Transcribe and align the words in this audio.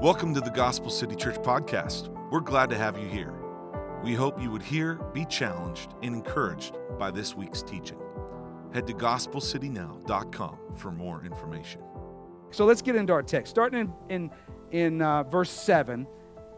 Welcome 0.00 0.32
to 0.34 0.40
the 0.40 0.50
Gospel 0.50 0.90
City 0.90 1.16
Church 1.16 1.38
podcast. 1.38 2.08
We're 2.30 2.38
glad 2.38 2.70
to 2.70 2.78
have 2.78 2.96
you 2.96 3.08
here. 3.08 3.34
We 4.04 4.14
hope 4.14 4.40
you 4.40 4.48
would 4.52 4.62
hear, 4.62 4.94
be 5.12 5.24
challenged, 5.24 5.92
and 6.04 6.14
encouraged 6.14 6.76
by 7.00 7.10
this 7.10 7.34
week's 7.34 7.62
teaching. 7.62 7.98
Head 8.72 8.86
to 8.86 8.92
gospelcitynow.com 8.92 10.58
for 10.76 10.92
more 10.92 11.24
information. 11.24 11.80
So 12.52 12.64
let's 12.64 12.80
get 12.80 12.94
into 12.94 13.12
our 13.12 13.24
text. 13.24 13.50
Starting 13.50 13.92
in, 14.08 14.30
in, 14.70 14.90
in 14.92 15.02
uh, 15.02 15.24
verse 15.24 15.50
7, 15.50 16.06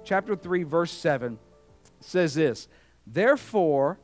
chapter 0.04 0.36
3, 0.36 0.62
verse 0.64 0.92
7 0.92 1.38
says 2.00 2.34
this 2.34 2.68
Therefore, 3.06 3.98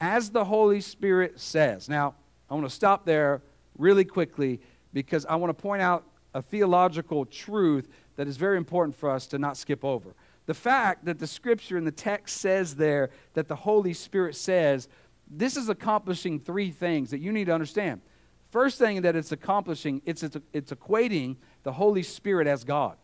as 0.00 0.30
the 0.30 0.44
Holy 0.44 0.80
Spirit 0.80 1.40
says. 1.40 1.88
Now, 1.88 2.14
I 2.48 2.54
want 2.54 2.68
to 2.68 2.72
stop 2.72 3.04
there 3.04 3.42
really 3.76 4.04
quickly 4.04 4.60
because 4.92 5.26
I 5.26 5.34
want 5.34 5.50
to 5.50 5.60
point 5.60 5.82
out 5.82 6.04
a 6.32 6.40
theological 6.40 7.24
truth 7.24 7.88
that 8.18 8.26
is 8.26 8.36
very 8.36 8.56
important 8.56 8.96
for 8.96 9.08
us 9.08 9.28
to 9.28 9.38
not 9.38 9.56
skip 9.56 9.84
over. 9.84 10.12
The 10.46 10.54
fact 10.54 11.04
that 11.04 11.20
the 11.20 11.26
scripture 11.26 11.78
in 11.78 11.84
the 11.84 11.92
text 11.92 12.38
says 12.38 12.74
there 12.74 13.10
that 13.34 13.46
the 13.46 13.54
Holy 13.54 13.92
Spirit 13.92 14.34
says, 14.34 14.88
this 15.30 15.56
is 15.56 15.68
accomplishing 15.68 16.40
three 16.40 16.72
things 16.72 17.10
that 17.10 17.20
you 17.20 17.30
need 17.30 17.44
to 17.44 17.54
understand. 17.54 18.00
First 18.50 18.76
thing 18.76 19.02
that 19.02 19.14
it's 19.14 19.30
accomplishing, 19.30 20.02
it's, 20.04 20.24
it's, 20.24 20.36
it's 20.52 20.72
equating 20.72 21.36
the 21.62 21.70
Holy 21.70 22.02
Spirit 22.02 22.48
as 22.48 22.64
God. 22.64 22.96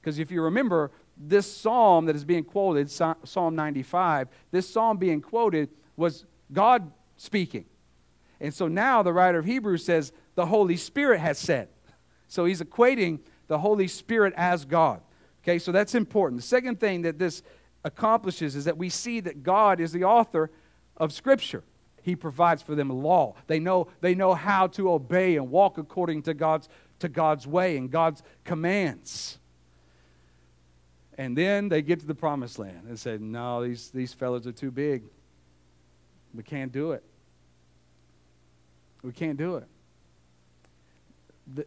Because 0.00 0.18
if 0.18 0.30
you 0.30 0.40
remember, 0.40 0.90
this 1.14 1.50
psalm 1.50 2.06
that 2.06 2.16
is 2.16 2.24
being 2.24 2.44
quoted, 2.44 2.90
Psalm 2.90 3.54
95, 3.54 4.28
this 4.50 4.68
psalm 4.68 4.96
being 4.96 5.20
quoted 5.20 5.68
was 5.94 6.24
God 6.50 6.90
speaking. 7.18 7.66
And 8.40 8.54
so 8.54 8.66
now 8.66 9.02
the 9.02 9.12
writer 9.12 9.38
of 9.38 9.44
Hebrews 9.44 9.84
says, 9.84 10.10
the 10.36 10.46
Holy 10.46 10.78
Spirit 10.78 11.20
has 11.20 11.38
said. 11.38 11.68
So 12.28 12.46
he's 12.46 12.62
equating 12.62 13.20
the 13.46 13.58
Holy 13.58 13.88
Spirit 13.88 14.34
as 14.36 14.64
God. 14.64 15.00
Okay, 15.42 15.58
so 15.58 15.72
that's 15.72 15.94
important. 15.94 16.40
The 16.40 16.46
second 16.46 16.80
thing 16.80 17.02
that 17.02 17.18
this 17.18 17.42
accomplishes 17.84 18.56
is 18.56 18.64
that 18.64 18.78
we 18.78 18.88
see 18.88 19.20
that 19.20 19.42
God 19.42 19.80
is 19.80 19.92
the 19.92 20.04
author 20.04 20.50
of 20.96 21.12
Scripture. 21.12 21.62
He 22.02 22.16
provides 22.16 22.62
for 22.62 22.74
them 22.74 22.88
law. 22.88 23.34
They 23.46 23.58
know, 23.58 23.88
they 24.00 24.14
know 24.14 24.34
how 24.34 24.66
to 24.68 24.90
obey 24.90 25.36
and 25.36 25.50
walk 25.50 25.78
according 25.78 26.22
to 26.22 26.34
God's, 26.34 26.68
to 27.00 27.08
God's 27.08 27.46
way 27.46 27.76
and 27.76 27.90
God's 27.90 28.22
commands. 28.44 29.38
And 31.16 31.36
then 31.36 31.68
they 31.68 31.82
get 31.82 32.00
to 32.00 32.06
the 32.06 32.14
promised 32.14 32.58
land 32.58 32.86
and 32.88 32.98
say, 32.98 33.18
No, 33.18 33.62
these, 33.62 33.90
these 33.90 34.12
fellows 34.12 34.46
are 34.46 34.52
too 34.52 34.70
big. 34.70 35.04
We 36.34 36.42
can't 36.42 36.72
do 36.72 36.92
it. 36.92 37.04
We 39.02 39.12
can't 39.12 39.36
do 39.36 39.56
it 39.56 39.68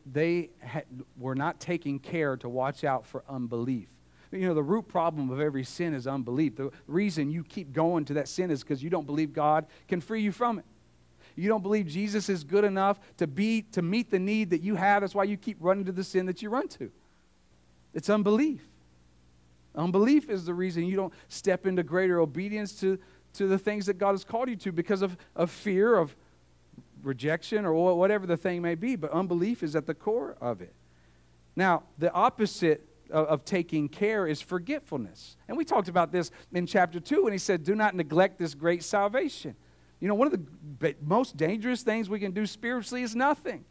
they 0.06 0.50
had, 0.60 0.86
were 1.18 1.36
not 1.36 1.60
taking 1.60 2.00
care 2.00 2.36
to 2.38 2.50
watch 2.50 2.84
out 2.84 3.06
for 3.06 3.24
unbelief. 3.30 3.88
You 4.32 4.48
know, 4.48 4.54
the 4.54 4.64
root 4.64 4.88
problem 4.88 5.30
of 5.30 5.40
every 5.40 5.64
sin 5.64 5.94
is 5.94 6.08
unbelief. 6.08 6.56
The 6.56 6.72
reason 6.88 7.32
you 7.32 7.44
keep 7.44 7.72
going 7.72 8.06
to 8.06 8.16
that 8.16 8.28
sin 8.28 8.52
is 8.52 8.62
because 8.62 8.84
you 8.84 8.90
don't 8.90 9.06
believe 9.06 9.34
God 9.34 9.66
can 9.88 10.02
free 10.02 10.22
you 10.22 10.32
from 10.32 10.60
it. 10.60 10.66
You 11.36 11.48
don't 11.48 11.62
believe 11.62 11.88
Jesus 11.88 12.30
is 12.30 12.44
good 12.44 12.64
enough 12.64 13.00
to, 13.18 13.28
be, 13.28 13.62
to 13.74 13.82
meet 13.82 14.10
the 14.10 14.20
need 14.20 14.50
that 14.50 14.62
you 14.62 14.76
have. 14.76 15.02
That's 15.02 15.14
why 15.14 15.26
you 15.26 15.38
keep 15.38 15.58
running 15.60 15.86
to 15.86 15.92
the 15.92 16.04
sin 16.04 16.26
that 16.26 16.42
you 16.42 16.50
run 16.50 16.68
to. 16.70 16.92
It's 17.94 18.10
unbelief. 18.10 18.62
Unbelief 19.76 20.30
is 20.30 20.46
the 20.46 20.54
reason 20.54 20.86
you 20.86 20.96
don't 20.96 21.14
step 21.28 21.68
into 21.68 21.84
greater 21.84 22.20
obedience 22.20 22.74
to, 22.80 22.98
to 23.34 23.48
the 23.48 23.60
things 23.60 23.86
that 23.86 24.00
God 24.00 24.12
has 24.12 24.24
called 24.24 24.50
you 24.50 24.56
to 24.58 24.72
because 24.72 25.04
of, 25.04 25.16
of 25.36 25.52
fear, 25.52 25.96
of, 25.96 26.16
rejection 27.04 27.66
or 27.66 27.96
whatever 27.96 28.26
the 28.26 28.38
thing 28.38 28.62
may 28.62 28.76
be, 28.76 28.96
but 28.96 29.12
unbelief 29.12 29.64
is 29.64 29.76
at 29.76 29.86
the 29.86 29.94
core 29.94 30.36
of 30.42 30.62
it. 30.62 30.74
Now, 31.56 31.84
the 31.98 32.12
opposite 32.14 32.88
of, 33.10 33.28
of, 33.28 33.46
taking 33.46 33.90
care 33.90 34.28
is 34.28 34.42
forgetfulness. 34.42 35.38
And 35.48 35.58
we 35.58 35.66
talked 35.66 35.88
about 35.88 36.12
this 36.12 36.30
in 36.52 36.68
chapter 36.68 37.00
2 37.00 37.24
when 37.24 37.32
he 37.32 37.40
said, 37.40 37.64
Do 37.64 37.74
not 37.74 37.96
neglect 37.96 38.38
this 38.38 38.54
great 38.54 38.84
salvation. 38.84 39.56
You 40.00 40.08
know, 40.08 40.16
one 40.16 40.28
of 40.28 40.34
the 40.34 40.96
most 41.02 41.38
dangerous 41.38 41.82
things 41.82 42.10
we 42.10 42.20
can 42.20 42.32
do 42.32 42.46
spiritually 42.46 43.02
is 43.02 43.16
nothing. 43.16 43.66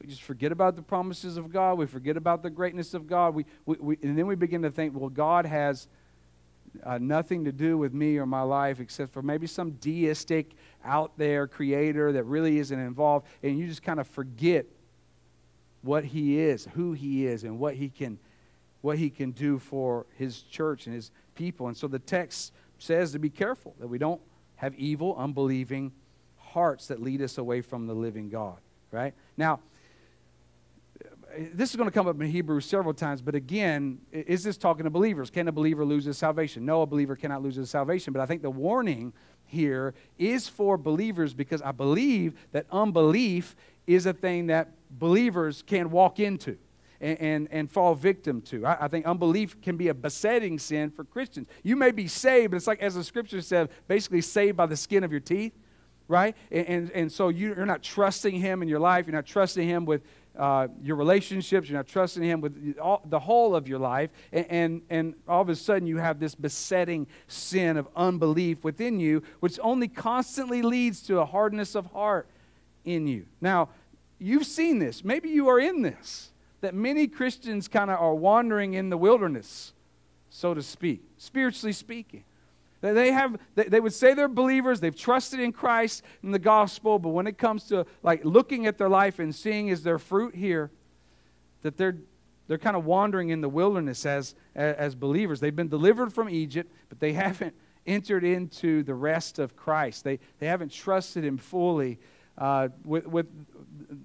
We 0.00 0.08
just 0.08 0.22
forget 0.22 0.50
about 0.50 0.76
the 0.76 0.82
promises 0.82 1.36
of 1.36 1.52
God. 1.52 1.78
We 1.78 1.86
forget 1.86 2.16
about 2.16 2.42
the 2.42 2.50
greatness 2.50 2.94
of 2.94 3.06
God. 3.06 3.34
We, 3.34 3.44
we, 3.66 3.76
we 3.78 3.98
and 4.02 4.18
then 4.18 4.26
we 4.26 4.34
begin 4.34 4.62
to 4.62 4.70
think, 4.70 4.98
well, 4.98 5.10
God 5.10 5.46
has 5.46 5.86
uh, 6.84 6.98
nothing 6.98 7.44
to 7.44 7.52
do 7.52 7.76
with 7.76 7.92
me 7.92 8.16
or 8.18 8.26
my 8.26 8.42
life 8.42 8.80
except 8.80 9.12
for 9.12 9.22
maybe 9.22 9.46
some 9.46 9.72
deistic 9.72 10.52
out 10.84 11.12
there 11.16 11.46
creator 11.46 12.12
that 12.12 12.24
really 12.24 12.58
isn't 12.58 12.78
involved, 12.78 13.26
and 13.42 13.58
you 13.58 13.66
just 13.66 13.82
kind 13.82 14.00
of 14.00 14.06
forget 14.06 14.66
what 15.82 16.04
he 16.04 16.38
is, 16.38 16.68
who 16.74 16.92
he 16.92 17.26
is, 17.26 17.44
and 17.44 17.58
what 17.58 17.74
he 17.74 17.88
can 17.88 18.18
what 18.80 18.98
he 18.98 19.08
can 19.08 19.30
do 19.30 19.60
for 19.60 20.06
his 20.18 20.42
church 20.42 20.86
and 20.86 20.94
his 20.94 21.12
people. 21.36 21.68
And 21.68 21.76
so 21.76 21.86
the 21.86 22.00
text 22.00 22.52
says 22.78 23.12
to 23.12 23.20
be 23.20 23.30
careful 23.30 23.76
that 23.78 23.86
we 23.86 23.96
don't 23.96 24.20
have 24.56 24.74
evil, 24.74 25.14
unbelieving 25.16 25.92
hearts 26.36 26.88
that 26.88 27.00
lead 27.00 27.22
us 27.22 27.38
away 27.38 27.60
from 27.60 27.86
the 27.86 27.94
living 27.94 28.28
God, 28.28 28.58
right? 28.90 29.14
Now, 29.36 29.60
this 31.54 31.70
is 31.70 31.76
going 31.76 31.88
to 31.88 31.92
come 31.92 32.06
up 32.06 32.20
in 32.20 32.30
Hebrews 32.30 32.64
several 32.66 32.94
times, 32.94 33.22
but 33.22 33.34
again, 33.34 33.98
is 34.12 34.42
this 34.44 34.56
talking 34.56 34.84
to 34.84 34.90
believers? 34.90 35.30
Can 35.30 35.48
a 35.48 35.52
believer 35.52 35.84
lose 35.84 36.04
his 36.04 36.18
salvation? 36.18 36.64
No, 36.64 36.82
a 36.82 36.86
believer 36.86 37.16
cannot 37.16 37.42
lose 37.42 37.56
his 37.56 37.70
salvation. 37.70 38.12
But 38.12 38.20
I 38.20 38.26
think 38.26 38.42
the 38.42 38.50
warning 38.50 39.12
here 39.44 39.94
is 40.18 40.48
for 40.48 40.76
believers 40.76 41.34
because 41.34 41.62
I 41.62 41.72
believe 41.72 42.34
that 42.52 42.66
unbelief 42.70 43.54
is 43.86 44.06
a 44.06 44.12
thing 44.12 44.46
that 44.46 44.70
believers 44.90 45.62
can 45.66 45.90
walk 45.90 46.20
into 46.20 46.58
and, 47.00 47.20
and, 47.20 47.48
and 47.50 47.70
fall 47.70 47.94
victim 47.94 48.40
to. 48.42 48.64
I, 48.64 48.84
I, 48.84 48.88
think 48.88 49.06
unbelief 49.06 49.60
can 49.60 49.76
be 49.76 49.88
a 49.88 49.94
besetting 49.94 50.58
sin 50.58 50.90
for 50.90 51.04
Christians. 51.04 51.48
You 51.62 51.76
may 51.76 51.90
be 51.90 52.06
saved, 52.06 52.52
but 52.52 52.56
it's 52.56 52.66
like, 52.66 52.80
as 52.80 52.94
the 52.94 53.04
scripture 53.04 53.42
said, 53.42 53.70
basically 53.88 54.20
saved 54.20 54.56
by 54.56 54.66
the 54.66 54.76
skin 54.76 55.02
of 55.02 55.10
your 55.10 55.20
teeth, 55.20 55.52
right? 56.08 56.36
And, 56.50 56.66
and, 56.66 56.90
and 56.92 57.12
so 57.12 57.28
you're 57.28 57.66
not 57.66 57.82
trusting 57.82 58.36
Him 58.36 58.62
in 58.62 58.68
your 58.68 58.80
life, 58.80 59.06
you're 59.06 59.16
not 59.16 59.26
trusting 59.26 59.68
Him 59.68 59.84
with 59.84 60.02
uh, 60.38 60.68
your 60.82 60.96
relationships, 60.96 61.68
you're 61.68 61.78
not 61.78 61.86
trusting 61.86 62.22
Him 62.22 62.40
with 62.40 62.78
all, 62.78 63.02
the 63.04 63.18
whole 63.18 63.54
of 63.54 63.68
your 63.68 63.78
life, 63.78 64.10
and, 64.32 64.46
and, 64.48 64.82
and 64.88 65.14
all 65.28 65.42
of 65.42 65.48
a 65.48 65.56
sudden 65.56 65.86
you 65.86 65.98
have 65.98 66.18
this 66.18 66.34
besetting 66.34 67.06
sin 67.28 67.76
of 67.76 67.88
unbelief 67.94 68.64
within 68.64 68.98
you, 68.98 69.22
which 69.40 69.58
only 69.62 69.88
constantly 69.88 70.62
leads 70.62 71.02
to 71.02 71.20
a 71.20 71.24
hardness 71.24 71.74
of 71.74 71.86
heart 71.86 72.28
in 72.84 73.06
you. 73.06 73.26
Now, 73.40 73.68
you've 74.18 74.46
seen 74.46 74.78
this. 74.78 75.04
Maybe 75.04 75.28
you 75.28 75.48
are 75.48 75.60
in 75.60 75.82
this, 75.82 76.30
that 76.60 76.74
many 76.74 77.08
Christians 77.08 77.68
kind 77.68 77.90
of 77.90 77.98
are 77.98 78.14
wandering 78.14 78.74
in 78.74 78.88
the 78.88 78.96
wilderness, 78.96 79.72
so 80.30 80.54
to 80.54 80.62
speak, 80.62 81.02
spiritually 81.18 81.72
speaking. 81.72 82.24
They 82.82 83.12
have 83.12 83.38
they 83.54 83.78
would 83.78 83.92
say 83.92 84.12
they're 84.12 84.26
believers, 84.26 84.80
they've 84.80 84.94
trusted 84.94 85.38
in 85.38 85.52
Christ 85.52 86.02
and 86.22 86.34
the 86.34 86.40
gospel, 86.40 86.98
but 86.98 87.10
when 87.10 87.28
it 87.28 87.38
comes 87.38 87.64
to 87.68 87.86
like 88.02 88.24
looking 88.24 88.66
at 88.66 88.76
their 88.76 88.88
life 88.88 89.20
and 89.20 89.32
seeing 89.32 89.68
is 89.68 89.84
there 89.84 90.00
fruit 90.00 90.34
here, 90.34 90.70
that 91.62 91.76
they're 91.76 91.98
they're 92.48 92.58
kind 92.58 92.76
of 92.76 92.84
wandering 92.84 93.28
in 93.28 93.40
the 93.40 93.48
wilderness 93.48 94.04
as 94.04 94.34
as 94.56 94.96
believers. 94.96 95.38
They've 95.38 95.54
been 95.54 95.68
delivered 95.68 96.12
from 96.12 96.28
Egypt, 96.28 96.72
but 96.88 96.98
they 96.98 97.12
haven't 97.24 97.54
entered 97.86 98.24
into 98.24 98.82
the 98.82 98.94
rest 98.94 99.38
of 99.38 99.54
Christ. 99.54 100.02
They 100.02 100.18
they 100.40 100.48
haven't 100.48 100.72
trusted 100.72 101.24
him 101.24 101.38
fully 101.38 102.00
uh, 102.36 102.68
with, 102.84 103.06
with 103.06 103.26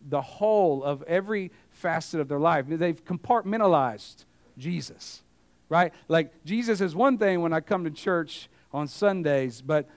the 0.08 0.22
whole 0.22 0.84
of 0.84 1.02
every 1.04 1.52
facet 1.72 2.20
of 2.20 2.28
their 2.28 2.40
life. 2.40 2.66
They've 2.68 3.04
compartmentalized 3.04 4.26
Jesus, 4.58 5.24
right? 5.68 5.94
Like 6.08 6.44
Jesus 6.46 6.80
is 6.80 6.96
one 6.96 7.18
thing 7.18 7.42
when 7.42 7.54
I 7.54 7.60
come 7.60 7.84
to 7.86 7.90
church 7.90 8.50
on 8.72 8.88
Sundays, 8.88 9.62
but 9.62 9.90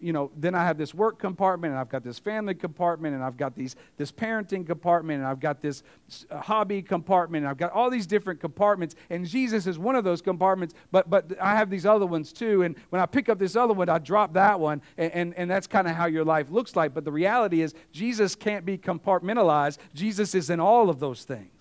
you 0.00 0.12
know, 0.12 0.30
then 0.36 0.54
I 0.54 0.64
have 0.64 0.76
this 0.76 0.92
work 0.92 1.18
compartment, 1.18 1.72
and 1.72 1.80
I've 1.80 1.88
got 1.88 2.02
this 2.02 2.18
family 2.18 2.54
compartment, 2.54 3.14
and 3.14 3.22
I've 3.22 3.36
got 3.36 3.54
these 3.54 3.76
this 3.96 4.12
parenting 4.12 4.66
compartment, 4.66 5.20
and 5.20 5.26
I've 5.26 5.40
got 5.40 5.60
this 5.60 5.82
uh, 6.30 6.40
hobby 6.40 6.82
compartment, 6.82 7.44
and 7.44 7.50
I've 7.50 7.56
got 7.56 7.72
all 7.72 7.88
these 7.88 8.06
different 8.06 8.40
compartments. 8.40 8.96
And 9.08 9.26
Jesus 9.26 9.66
is 9.66 9.78
one 9.78 9.94
of 9.94 10.04
those 10.04 10.20
compartments, 10.20 10.74
but 10.90 11.08
but 11.08 11.32
I 11.40 11.56
have 11.56 11.70
these 11.70 11.86
other 11.86 12.06
ones 12.06 12.32
too. 12.32 12.62
And 12.62 12.76
when 12.90 13.00
I 13.00 13.06
pick 13.06 13.28
up 13.28 13.38
this 13.38 13.56
other 13.56 13.72
one, 13.72 13.88
I 13.88 13.98
drop 13.98 14.34
that 14.34 14.58
one, 14.58 14.82
and 14.98 15.12
and, 15.12 15.34
and 15.34 15.50
that's 15.50 15.66
kind 15.66 15.86
of 15.86 15.94
how 15.94 16.06
your 16.06 16.24
life 16.24 16.50
looks 16.50 16.76
like. 16.76 16.92
But 16.92 17.04
the 17.04 17.12
reality 17.12 17.62
is, 17.62 17.74
Jesus 17.92 18.34
can't 18.34 18.64
be 18.64 18.76
compartmentalized. 18.76 19.78
Jesus 19.94 20.34
is 20.34 20.50
in 20.50 20.60
all 20.60 20.90
of 20.90 21.00
those 21.00 21.24
things 21.24 21.55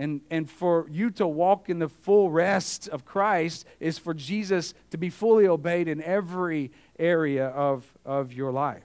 and, 0.00 0.22
and 0.30 0.50
for 0.50 0.86
you 0.90 1.10
to 1.10 1.26
walk 1.26 1.68
in 1.68 1.78
the 1.78 1.88
full 1.90 2.30
rest 2.30 2.88
of 2.88 3.04
Christ 3.04 3.66
is 3.80 3.98
for 3.98 4.14
Jesus 4.14 4.72
to 4.92 4.96
be 4.96 5.10
fully 5.10 5.46
obeyed 5.46 5.88
in 5.88 6.02
every 6.02 6.70
area 6.98 7.48
of, 7.48 7.84
of 8.06 8.32
your 8.32 8.50
life. 8.50 8.82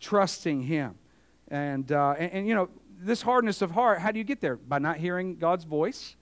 Trusting 0.00 0.62
Him. 0.62 0.96
And, 1.46 1.92
uh, 1.92 2.16
and, 2.18 2.32
and, 2.32 2.48
you 2.48 2.56
know, 2.56 2.68
this 3.00 3.22
hardness 3.22 3.62
of 3.62 3.70
heart, 3.70 4.00
how 4.00 4.10
do 4.10 4.18
you 4.18 4.24
get 4.24 4.40
there? 4.40 4.56
By 4.56 4.80
not 4.80 4.96
hearing 4.96 5.36
God's 5.36 5.62
voice. 5.62 6.16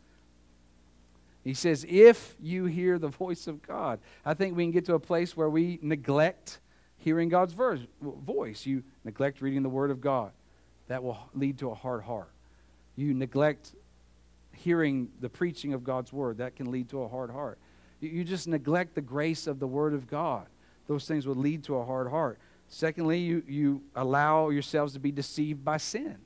He 1.42 1.54
says, 1.54 1.86
if 1.88 2.36
you 2.38 2.66
hear 2.66 2.98
the 2.98 3.08
voice 3.08 3.46
of 3.46 3.62
God. 3.62 3.98
I 4.26 4.34
think 4.34 4.58
we 4.58 4.64
can 4.64 4.72
get 4.72 4.84
to 4.86 4.94
a 4.94 5.00
place 5.00 5.34
where 5.34 5.48
we 5.48 5.78
neglect 5.80 6.60
hearing 6.98 7.30
God's 7.30 7.54
verse, 7.54 7.80
voice. 8.02 8.66
You 8.66 8.82
neglect 9.04 9.40
reading 9.40 9.62
the 9.62 9.70
Word 9.70 9.90
of 9.90 10.02
God. 10.02 10.32
That 10.88 11.02
will 11.02 11.16
lead 11.34 11.56
to 11.60 11.70
a 11.70 11.74
hard 11.74 12.02
heart. 12.02 12.28
You 12.94 13.14
neglect 13.14 13.72
hearing 14.56 15.08
the 15.20 15.28
preaching 15.28 15.72
of 15.74 15.84
God's 15.84 16.12
word. 16.12 16.38
That 16.38 16.56
can 16.56 16.70
lead 16.70 16.88
to 16.90 17.02
a 17.02 17.08
hard 17.08 17.30
heart. 17.30 17.58
You, 18.00 18.24
just 18.24 18.46
neglect 18.46 18.94
the 18.94 19.00
grace 19.00 19.46
of 19.46 19.58
the 19.58 19.66
word 19.66 19.94
of 19.94 20.06
God. 20.06 20.46
Those 20.86 21.06
things 21.06 21.26
would 21.26 21.38
lead 21.38 21.64
to 21.64 21.76
a 21.76 21.84
hard 21.84 22.08
heart. 22.10 22.38
Secondly, 22.68 23.18
you, 23.18 23.42
you 23.46 23.82
allow 23.94 24.50
yourselves 24.50 24.92
to 24.92 24.98
be 24.98 25.10
deceived 25.10 25.64
by 25.64 25.78
sin. 25.78 26.18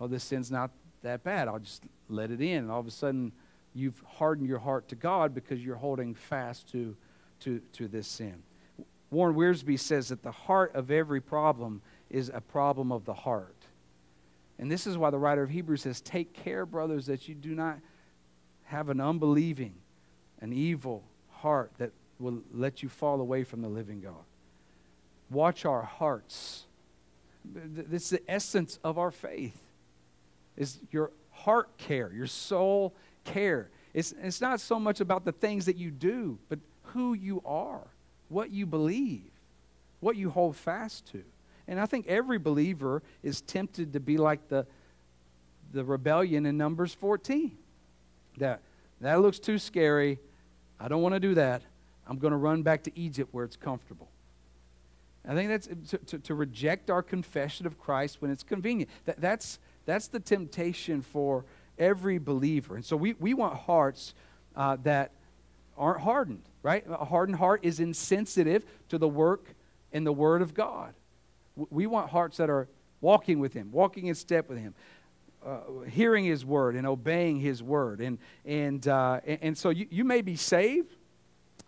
Oh, 0.00 0.06
this 0.06 0.24
sin's 0.24 0.50
not 0.50 0.70
that 1.02 1.22
bad. 1.22 1.48
I'll 1.48 1.58
just 1.58 1.84
let 2.08 2.30
it 2.30 2.40
in. 2.40 2.58
And 2.58 2.70
all 2.70 2.80
of 2.80 2.86
a 2.86 2.90
sudden, 2.90 3.32
you've 3.74 4.02
hardened 4.06 4.48
your 4.48 4.60
heart 4.60 4.88
to 4.88 4.94
God 4.94 5.34
because 5.34 5.64
you're 5.64 5.76
holding 5.76 6.14
fast 6.14 6.70
to, 6.72 6.96
to, 7.40 7.60
to 7.74 7.88
this 7.88 8.06
sin. 8.06 8.42
Warren 9.10 9.36
Wiersbe 9.36 9.78
says 9.78 10.08
that 10.08 10.22
the 10.22 10.32
heart 10.32 10.74
of 10.74 10.90
every 10.90 11.20
problem 11.20 11.82
is 12.08 12.30
a 12.32 12.40
problem 12.40 12.90
of 12.90 13.04
the 13.04 13.14
heart. 13.14 13.61
And 14.62 14.70
this 14.70 14.86
is 14.86 14.96
why 14.96 15.10
the 15.10 15.18
writer 15.18 15.42
of 15.42 15.50
Hebrews 15.50 15.82
says, 15.82 16.00
Take 16.00 16.34
care, 16.34 16.64
brothers, 16.64 17.06
that 17.06 17.26
you 17.26 17.34
do 17.34 17.52
not 17.52 17.80
have 18.62 18.90
an 18.90 19.00
unbelieving, 19.00 19.74
an 20.40 20.52
evil 20.52 21.02
heart 21.30 21.72
that 21.78 21.90
will 22.20 22.42
let 22.54 22.80
you 22.80 22.88
fall 22.88 23.20
away 23.20 23.42
from 23.42 23.60
the 23.60 23.68
living 23.68 24.00
God. 24.00 24.22
Watch 25.30 25.64
our 25.64 25.82
hearts. 25.82 26.66
This 27.44 28.04
is 28.04 28.10
the 28.10 28.30
essence 28.30 28.78
of 28.84 29.00
our 29.00 29.10
faith. 29.10 29.60
Is 30.56 30.78
your 30.92 31.10
heart 31.32 31.76
care, 31.76 32.12
your 32.14 32.28
soul 32.28 32.94
care. 33.24 33.68
It's, 33.92 34.14
it's 34.22 34.40
not 34.40 34.60
so 34.60 34.78
much 34.78 35.00
about 35.00 35.24
the 35.24 35.32
things 35.32 35.66
that 35.66 35.76
you 35.76 35.90
do, 35.90 36.38
but 36.48 36.60
who 36.84 37.14
you 37.14 37.42
are, 37.44 37.88
what 38.28 38.52
you 38.52 38.66
believe, 38.66 39.32
what 39.98 40.14
you 40.14 40.30
hold 40.30 40.54
fast 40.54 41.10
to. 41.10 41.24
And 41.68 41.80
I 41.80 41.86
think 41.86 42.06
every 42.06 42.38
believer 42.38 43.02
is 43.22 43.40
tempted 43.40 43.92
to 43.92 44.00
be 44.00 44.16
like 44.16 44.48
the, 44.48 44.66
the 45.72 45.84
rebellion 45.84 46.46
in 46.46 46.56
Numbers 46.56 46.94
14. 46.94 47.56
That, 48.38 48.60
that 49.00 49.20
looks 49.20 49.38
too 49.38 49.58
scary. 49.58 50.18
I 50.80 50.88
don't 50.88 51.02
want 51.02 51.14
to 51.14 51.20
do 51.20 51.34
that. 51.34 51.62
I'm 52.06 52.18
going 52.18 52.32
to 52.32 52.36
run 52.36 52.62
back 52.62 52.82
to 52.84 52.98
Egypt 52.98 53.32
where 53.32 53.44
it's 53.44 53.56
comfortable. 53.56 54.08
I 55.26 55.34
think 55.34 55.50
that's 55.50 55.68
to, 55.90 55.98
to, 55.98 56.18
to, 56.18 56.34
reject 56.34 56.90
our 56.90 57.02
confession 57.02 57.64
of 57.64 57.78
Christ 57.78 58.20
when 58.20 58.32
it's 58.32 58.42
convenient. 58.42 58.90
That, 59.04 59.20
that's, 59.20 59.60
that's 59.86 60.08
the 60.08 60.18
temptation 60.18 61.00
for 61.00 61.44
every 61.78 62.18
believer. 62.18 62.74
And 62.74 62.84
so 62.84 62.96
we, 62.96 63.12
we 63.14 63.32
want 63.32 63.54
hearts 63.54 64.14
uh, 64.56 64.78
that 64.82 65.12
aren't 65.76 66.00
hardened, 66.00 66.42
right? 66.62 66.84
A 66.88 67.04
hardened 67.04 67.38
heart 67.38 67.60
is 67.62 67.78
insensitive 67.78 68.64
to 68.88 68.98
the 68.98 69.08
work 69.08 69.54
and 69.92 70.04
the 70.04 70.12
Word 70.12 70.42
of 70.42 70.54
God. 70.54 70.92
We 71.56 71.86
want 71.86 72.10
hearts 72.10 72.36
that 72.38 72.50
are 72.50 72.68
walking 73.00 73.38
with 73.38 73.52
Him, 73.52 73.70
walking 73.72 74.06
in 74.06 74.14
step 74.14 74.48
with 74.48 74.58
Him. 74.58 74.74
Uh, 75.44 75.80
hearing 75.90 76.24
his 76.24 76.46
word 76.46 76.76
and 76.76 76.86
obeying 76.86 77.40
his 77.40 77.64
word 77.64 78.00
and 78.00 78.18
and 78.44 78.86
uh, 78.86 79.18
and, 79.26 79.58
so 79.58 79.70
you, 79.70 79.88
you 79.90 80.04
may 80.04 80.22
be 80.22 80.36
saved 80.36 80.94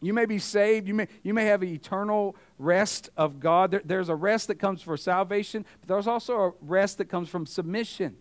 you 0.05 0.13
may 0.13 0.27
be 0.27 0.39
saved. 0.39 0.87
You 0.87 0.93
may, 0.93 1.09
you 1.23 1.33
may 1.33 1.47
have 1.47 1.65
eternal 1.65 2.37
rest 2.59 3.09
of 3.17 3.41
God. 3.41 3.71
There, 3.71 3.83
there's 3.85 4.11
a 4.11 4.15
rest 4.15 4.49
that 4.49 4.57
comes 4.57 4.83
for 4.83 4.99
salvation, 4.99 5.65
but 5.81 5.89
there's 5.89 6.07
also 6.07 6.37
a 6.39 6.53
rest 6.61 6.99
that 6.99 7.07
comes 7.07 7.31
from 7.31 7.47
submission. 7.47 8.17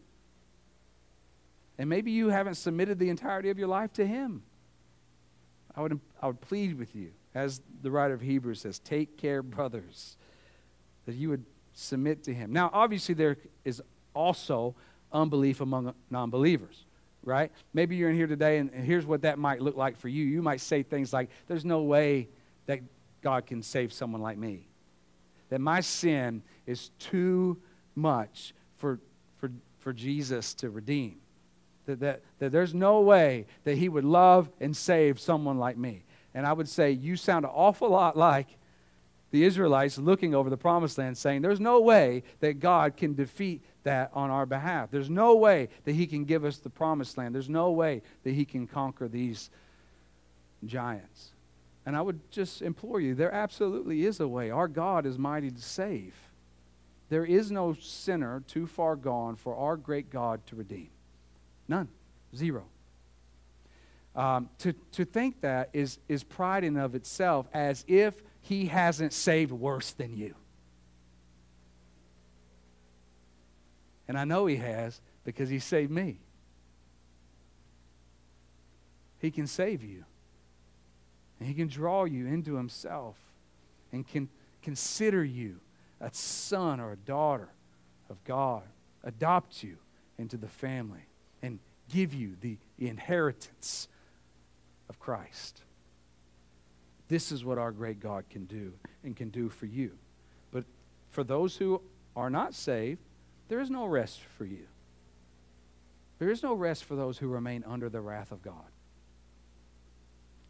And 1.78 1.90
maybe 1.90 2.12
you 2.12 2.30
haven't 2.30 2.56
submitted 2.56 3.00
the 3.00 3.10
entirety 3.10 3.50
of 3.50 3.60
your 3.60 3.68
life 3.68 3.92
to 3.94 4.06
Him. 4.06 4.44
I 5.76 5.82
would, 5.82 6.00
I 6.22 6.28
would 6.28 6.40
plead 6.40 6.78
with 6.80 6.96
you, 6.96 7.12
as 7.36 7.62
the 7.82 7.92
writer 7.92 8.14
of 8.14 8.22
Hebrews 8.22 8.62
says, 8.62 8.80
take 8.80 9.18
care, 9.18 9.44
brothers, 9.44 10.16
that 11.06 11.16
you 11.16 11.30
would 11.30 11.44
submit 11.74 12.24
to 12.24 12.34
Him. 12.34 12.54
Now, 12.54 12.70
obviously, 12.74 13.16
there 13.16 13.38
is 13.66 13.82
also 14.14 14.76
unbelief 15.12 15.62
among 15.62 15.94
non 16.10 16.30
believers 16.30 16.86
right? 17.26 17.52
Maybe 17.74 17.96
you're 17.96 18.10
in 18.10 18.16
here 18.16 18.28
today, 18.28 18.58
and 18.58 18.70
here's 18.70 19.06
what 19.06 19.22
that 19.22 19.40
might 19.40 19.62
look 19.62 19.78
like 19.78 19.98
for 19.98 20.10
you. 20.10 20.26
You 20.26 20.42
might 20.42 20.62
say 20.62 20.84
things 20.84 21.14
like, 21.14 21.30
There's 21.48 21.66
no 21.66 21.84
way 21.84 22.30
that 22.66 22.82
God 23.22 23.46
can 23.46 23.64
save 23.64 23.94
someone 23.94 24.22
like 24.22 24.38
me. 24.38 24.68
That 25.50 25.60
my 25.60 25.82
sin 25.82 26.44
is 26.66 26.90
too 27.00 27.58
much 27.96 28.54
for, 28.78 29.00
for, 29.38 29.52
for 29.80 29.94
Jesus 29.94 30.54
to 30.56 30.70
redeem. 30.70 31.18
That, 31.86 32.00
that, 32.00 32.22
that 32.40 32.52
there's 32.52 32.74
no 32.74 33.02
way 33.02 33.46
that 33.64 33.78
he 33.78 33.90
would 33.90 34.06
love 34.06 34.50
and 34.60 34.76
save 34.76 35.20
someone 35.20 35.58
like 35.58 35.78
me. 35.78 36.04
And 36.34 36.46
I 36.46 36.54
would 36.54 36.70
say, 36.70 36.92
You 36.92 37.16
sound 37.16 37.46
an 37.46 37.52
awful 37.54 37.90
lot 37.90 38.18
like 38.18 38.48
the 39.34 39.44
Israelites 39.46 39.98
looking 39.98 40.36
over 40.36 40.48
the 40.52 40.58
promised 40.58 41.00
land 41.00 41.18
saying, 41.18 41.42
There's 41.42 41.60
no 41.60 41.82
way 41.82 42.22
that 42.40 42.60
God 42.60 42.96
can 42.96 43.16
defeat 43.16 43.64
that 43.82 44.12
on 44.14 44.30
our 44.30 44.46
behalf. 44.46 44.92
There's 44.92 45.10
no 45.10 45.36
way 45.36 45.70
that 45.86 45.94
He 45.94 46.06
can 46.06 46.24
give 46.24 46.46
us 46.46 46.60
the 46.60 46.70
promised 46.70 47.18
land. 47.18 47.34
There's 47.34 47.50
no 47.50 47.72
way 47.72 48.04
that 48.24 48.34
He 48.34 48.46
can 48.46 48.68
conquer 48.68 49.08
these 49.08 49.50
giants. 50.68 51.32
And 51.84 51.98
I 51.98 52.02
would 52.04 52.20
just 52.30 52.62
implore 52.62 53.02
you 53.02 53.16
there 53.16 53.34
absolutely 53.34 54.06
is 54.06 54.20
a 54.20 54.28
way. 54.28 54.52
Our 54.52 54.68
God 54.68 55.08
is 55.08 55.18
mighty 55.18 55.50
to 55.50 55.62
save. 55.62 56.14
There 57.10 57.26
is 57.26 57.52
no 57.52 57.74
sinner 57.74 58.44
too 58.48 58.68
far 58.68 58.96
gone 58.96 59.36
for 59.36 59.56
our 59.56 59.78
great 59.78 60.12
God 60.12 60.46
to 60.46 60.56
redeem. 60.56 60.90
None. 61.68 61.88
Zero. 62.36 62.66
Um, 64.16 64.52
to, 64.60 64.74
to 64.92 65.06
think 65.06 65.42
that 65.42 65.72
is, 65.74 65.98
is 66.08 66.24
pride 66.24 66.64
in 66.64 66.78
of 66.78 66.94
itself 66.94 67.48
as 67.52 67.84
if 67.88 68.22
he 68.44 68.66
hasn't 68.66 69.14
saved 69.14 69.52
worse 69.52 69.92
than 69.92 70.16
you. 70.16 70.36
And 74.08 74.20
I 74.20 74.26
know 74.26 74.46
He 74.46 74.58
has 74.58 75.00
because 75.24 75.50
He 75.50 75.60
saved 75.60 75.90
me. 75.90 76.18
He 79.20 79.32
can 79.32 79.48
save 79.48 79.82
you. 79.82 80.04
And 81.40 81.48
He 81.48 81.56
can 81.56 81.70
draw 81.70 82.04
you 82.04 82.28
into 82.28 82.56
Himself 82.56 83.16
and 83.94 84.06
can 84.06 84.28
consider 84.62 85.24
you 85.24 85.62
a 86.02 86.10
son 86.14 86.82
or 86.82 86.92
a 86.92 86.98
daughter 86.98 87.48
of 88.10 88.22
God, 88.26 88.64
adopt 89.06 89.64
you 89.64 89.78
into 90.18 90.36
the 90.36 90.50
family, 90.50 91.08
and 91.42 91.60
give 91.90 92.14
you 92.14 92.36
the 92.42 92.58
inheritance 92.78 93.88
of 94.90 95.00
Christ. 95.00 95.64
This 97.08 97.32
is 97.32 97.44
what 97.44 97.58
our 97.58 97.72
great 97.72 98.00
God 98.00 98.26
can 98.30 98.46
do 98.46 98.74
and 99.04 99.16
can 99.16 99.30
do 99.30 99.50
for 99.50 99.66
you. 99.66 99.92
But 100.52 100.66
for 101.10 101.24
those 101.24 101.58
who 101.58 101.82
are 102.16 102.30
not 102.30 102.54
saved, 102.54 103.02
there 103.50 103.60
is 103.60 103.70
no 103.70 103.86
rest 103.86 104.22
for 104.38 104.46
you. 104.46 104.68
There 106.20 106.30
is 106.30 106.44
no 106.44 106.54
rest 106.54 106.86
for 106.86 106.96
those 106.96 107.18
who 107.18 107.28
remain 107.28 107.64
under 107.68 107.90
the 107.90 108.02
wrath 108.02 108.32
of 108.32 108.42
God. 108.42 108.72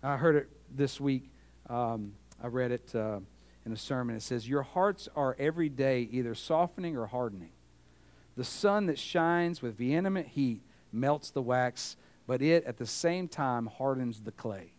I 0.03 0.17
heard 0.17 0.35
it 0.35 0.49
this 0.75 0.99
week. 0.99 1.31
Um, 1.69 2.13
I 2.43 2.47
read 2.47 2.71
it 2.71 2.93
uh, 2.93 3.19
in 3.65 3.71
a 3.71 3.77
sermon. 3.77 4.15
It 4.15 4.21
says, 4.21 4.47
Your 4.47 4.63
hearts 4.63 5.07
are 5.15 5.35
every 5.39 5.69
day 5.69 6.07
either 6.11 6.35
softening 6.35 6.97
or 6.97 7.07
hardening. 7.07 7.51
The 8.35 8.43
sun 8.43 8.87
that 8.87 8.99
shines 8.99 9.61
with 9.61 9.77
vehement 9.77 10.27
heat 10.27 10.61
melts 10.91 11.31
the 11.31 11.41
wax, 11.41 11.95
but 12.27 12.41
it 12.41 12.65
at 12.65 12.77
the 12.77 12.85
same 12.85 13.27
time 13.27 13.67
hardens 13.67 14.21
the 14.21 14.31
clay. 14.31 14.73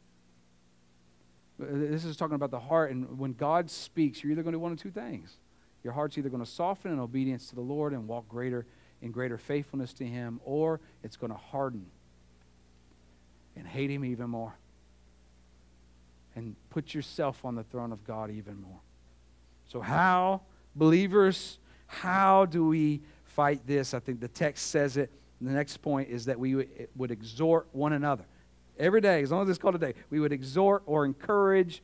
This 1.59 2.05
is 2.05 2.17
talking 2.17 2.35
about 2.35 2.51
the 2.51 2.59
heart, 2.59 2.91
and 2.91 3.19
when 3.19 3.33
God 3.33 3.71
speaks, 3.71 4.23
you're 4.23 4.33
either 4.33 4.43
going 4.43 4.53
to 4.53 4.57
do 4.59 4.63
one 4.63 4.73
of 4.73 4.79
two 4.79 4.91
things. 4.91 5.37
Your 5.85 5.93
heart's 5.93 6.19
either 6.19 6.29
going 6.29 6.45
to 6.45 6.51
soften 6.51 6.93
in 6.93 6.99
obedience 6.99 7.49
to 7.49 7.55
the 7.55 7.61
Lord 7.61 7.93
and 7.93 8.09
walk 8.09 8.29
greater 8.29 8.67
in 9.03 9.13
greater 9.13 9.37
faithfulness 9.37 9.93
to 9.95 10.05
Him, 10.05 10.41
or 10.45 10.81
it's 11.03 11.17
going 11.17 11.31
to 11.31 11.39
harden 11.39 11.87
and 13.55 13.67
hate 13.67 13.91
Him 13.91 14.05
even 14.05 14.31
more. 14.31 14.57
And 16.35 16.57
put 16.71 16.95
yourself 16.95 17.45
on 17.45 17.55
the 17.55 17.63
throne 17.63 17.93
of 17.93 18.05
God 18.05 18.31
even 18.31 18.61
more. 18.61 18.81
So, 19.69 19.81
how, 19.81 20.41
believers, 20.75 21.59
how 21.87 22.47
do 22.47 22.67
we 22.67 23.03
fight 23.25 23.67
this? 23.67 23.95
I 23.95 24.01
think 24.01 24.21
the 24.21 24.29
text 24.29 24.69
says 24.71 24.97
it. 24.97 25.13
The 25.41 25.53
next 25.53 25.77
point 25.79 26.09
is 26.09 26.25
that 26.25 26.39
we 26.39 26.67
would 26.97 27.11
exhort 27.11 27.69
one 27.73 27.93
another. 27.93 28.25
Every 28.79 29.01
day, 29.01 29.23
as 29.23 29.31
long 29.31 29.43
as 29.43 29.49
it's 29.49 29.59
called 29.59 29.77
a 29.77 29.79
day, 29.79 29.95
we 30.11 30.21
would 30.21 30.33
exhort 30.33 30.83
or 30.87 31.05
encourage 31.05 31.83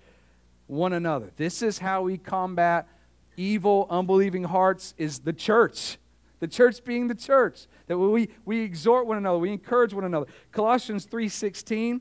one 0.67 0.93
another. 0.93 1.31
This 1.37 1.63
is 1.63 1.79
how 1.79 2.03
we 2.03 2.19
combat 2.19 2.89
evil, 3.37 3.87
unbelieving 3.91 4.45
hearts 4.45 4.95
is 4.99 5.21
the 5.21 5.33
church. 5.33 5.99
The 6.41 6.49
church 6.49 6.85
being 6.85 7.09
the 7.09 7.15
church. 7.15 7.67
That 7.87 7.99
we, 7.99 8.29
we 8.45 8.61
exhort 8.61 9.07
one 9.07 9.17
another, 9.17 9.39
we 9.39 9.53
encourage 9.53 9.95
one 9.95 10.05
another. 10.05 10.27
Colossians 10.53 11.07
3:16 11.07 12.01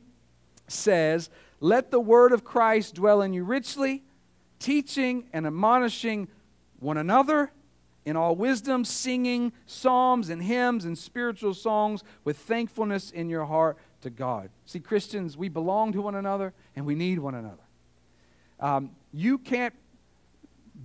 says, 0.67 1.29
Let 1.59 1.91
the 1.91 1.99
word 1.99 2.31
of 2.31 2.43
Christ 2.43 2.95
dwell 2.95 3.21
in 3.21 3.33
you 3.33 3.43
richly, 3.43 4.03
teaching 4.59 5.25
and 5.33 5.45
admonishing 5.45 6.27
one 6.79 6.97
another 6.97 7.51
in 8.05 8.15
all 8.15 8.35
wisdom, 8.35 8.85
singing 8.85 9.51
psalms 9.65 10.29
and 10.29 10.41
hymns 10.41 10.85
and 10.85 10.97
spiritual 10.97 11.53
songs 11.53 12.03
with 12.23 12.37
thankfulness 12.37 13.11
in 13.11 13.29
your 13.29 13.45
heart 13.45 13.77
to 14.01 14.09
God. 14.09 14.49
See, 14.65 14.79
Christians, 14.79 15.37
we 15.37 15.49
belong 15.49 15.93
to 15.93 16.01
one 16.01 16.15
another 16.15 16.53
and 16.75 16.85
we 16.85 16.95
need 16.95 17.19
one 17.19 17.35
another. 17.35 17.63
Um, 18.59 18.91
you 19.13 19.37
can't 19.37 19.73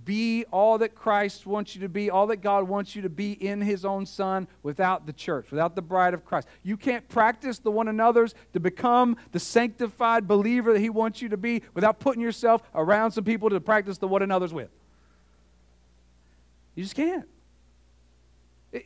be 0.03 0.45
all 0.51 0.77
that 0.79 0.93
Christ 0.93 1.45
wants 1.45 1.75
you 1.75 1.81
to 1.81 1.89
be, 1.89 2.09
all 2.09 2.27
that 2.27 2.37
God 2.37 2.67
wants 2.67 2.95
you 2.95 3.01
to 3.03 3.09
be 3.09 3.31
in 3.31 3.61
His 3.61 3.85
own 3.85 4.05
Son 4.05 4.47
without 4.61 5.05
the 5.05 5.13
church, 5.13 5.51
without 5.51 5.75
the 5.75 5.81
bride 5.81 6.13
of 6.13 6.25
Christ. 6.25 6.47
You 6.63 6.75
can't 6.75 7.07
practice 7.07 7.59
the 7.59 7.71
one 7.71 7.87
another's 7.87 8.35
to 8.53 8.59
become 8.59 9.15
the 9.31 9.39
sanctified 9.39 10.27
believer 10.27 10.73
that 10.73 10.79
He 10.79 10.89
wants 10.89 11.21
you 11.21 11.29
to 11.29 11.37
be 11.37 11.61
without 11.73 11.99
putting 11.99 12.21
yourself 12.21 12.61
around 12.73 13.11
some 13.11 13.23
people 13.23 13.49
to 13.49 13.59
practice 13.61 13.97
the 13.97 14.07
one 14.07 14.21
another's 14.21 14.53
with. 14.53 14.69
You 16.75 16.83
just 16.83 16.95
can't. 16.95 17.25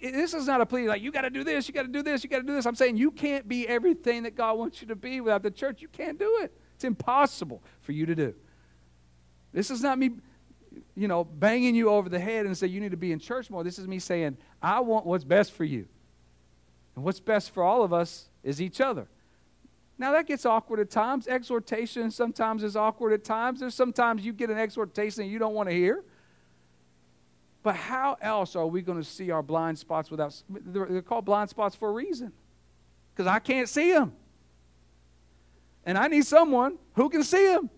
This 0.01 0.33
is 0.33 0.45
not 0.45 0.61
a 0.61 0.65
plea 0.65 0.87
like, 0.87 1.01
you 1.01 1.11
got 1.11 1.21
to 1.21 1.29
do 1.29 1.43
this, 1.43 1.67
you 1.67 1.73
got 1.73 1.83
to 1.83 1.87
do 1.87 2.03
this, 2.03 2.23
you 2.23 2.29
got 2.29 2.37
to 2.37 2.43
do 2.43 2.53
this. 2.53 2.65
I'm 2.65 2.75
saying 2.75 2.97
you 2.97 3.11
can't 3.11 3.47
be 3.47 3.67
everything 3.67 4.23
that 4.23 4.35
God 4.35 4.57
wants 4.57 4.81
you 4.81 4.87
to 4.89 4.95
be 4.95 5.21
without 5.21 5.43
the 5.43 5.51
church. 5.51 5.81
You 5.81 5.87
can't 5.87 6.19
do 6.19 6.39
it. 6.41 6.53
It's 6.75 6.83
impossible 6.83 7.63
for 7.81 7.91
you 7.91 8.05
to 8.05 8.15
do. 8.15 8.33
This 9.51 9.71
is 9.71 9.81
not 9.81 9.97
me 9.97 10.11
you 10.95 11.07
know, 11.07 11.23
banging 11.23 11.75
you 11.75 11.89
over 11.89 12.09
the 12.09 12.19
head 12.19 12.45
and 12.45 12.57
say 12.57 12.67
you 12.67 12.79
need 12.79 12.91
to 12.91 12.97
be 12.97 13.11
in 13.11 13.19
church 13.19 13.49
more. 13.49 13.63
This 13.63 13.79
is 13.79 13.87
me 13.87 13.99
saying, 13.99 14.37
I 14.61 14.79
want 14.81 15.05
what's 15.05 15.23
best 15.23 15.51
for 15.51 15.63
you. 15.63 15.87
And 16.95 17.03
what's 17.03 17.19
best 17.19 17.51
for 17.51 17.63
all 17.63 17.83
of 17.83 17.93
us 17.93 18.29
is 18.43 18.61
each 18.61 18.81
other. 18.81 19.07
Now 19.97 20.11
that 20.13 20.27
gets 20.27 20.45
awkward 20.45 20.79
at 20.79 20.89
times. 20.89 21.27
Exhortation 21.27 22.11
sometimes 22.11 22.63
is 22.63 22.75
awkward 22.75 23.13
at 23.13 23.23
times. 23.23 23.59
There's 23.59 23.75
sometimes 23.75 24.25
you 24.25 24.33
get 24.33 24.49
an 24.49 24.57
exhortation 24.57 25.25
you 25.25 25.39
don't 25.39 25.53
want 25.53 25.69
to 25.69 25.75
hear. 25.75 26.03
But 27.61 27.75
how 27.75 28.17
else 28.21 28.55
are 28.55 28.65
we 28.65 28.81
going 28.81 28.97
to 28.97 29.03
see 29.03 29.31
our 29.31 29.43
blind 29.43 29.77
spots 29.77 30.09
without? 30.09 30.41
They're 30.49 31.01
called 31.01 31.25
blind 31.25 31.49
spots 31.49 31.75
for 31.75 31.89
a 31.89 31.91
reason. 31.91 32.31
Because 33.13 33.27
I 33.27 33.39
can't 33.39 33.67
see 33.67 33.91
them. 33.91 34.13
And 35.85 35.97
I 35.97 36.07
need 36.07 36.25
someone 36.25 36.77
who 36.93 37.09
can 37.09 37.23
see 37.23 37.47
them 37.47 37.69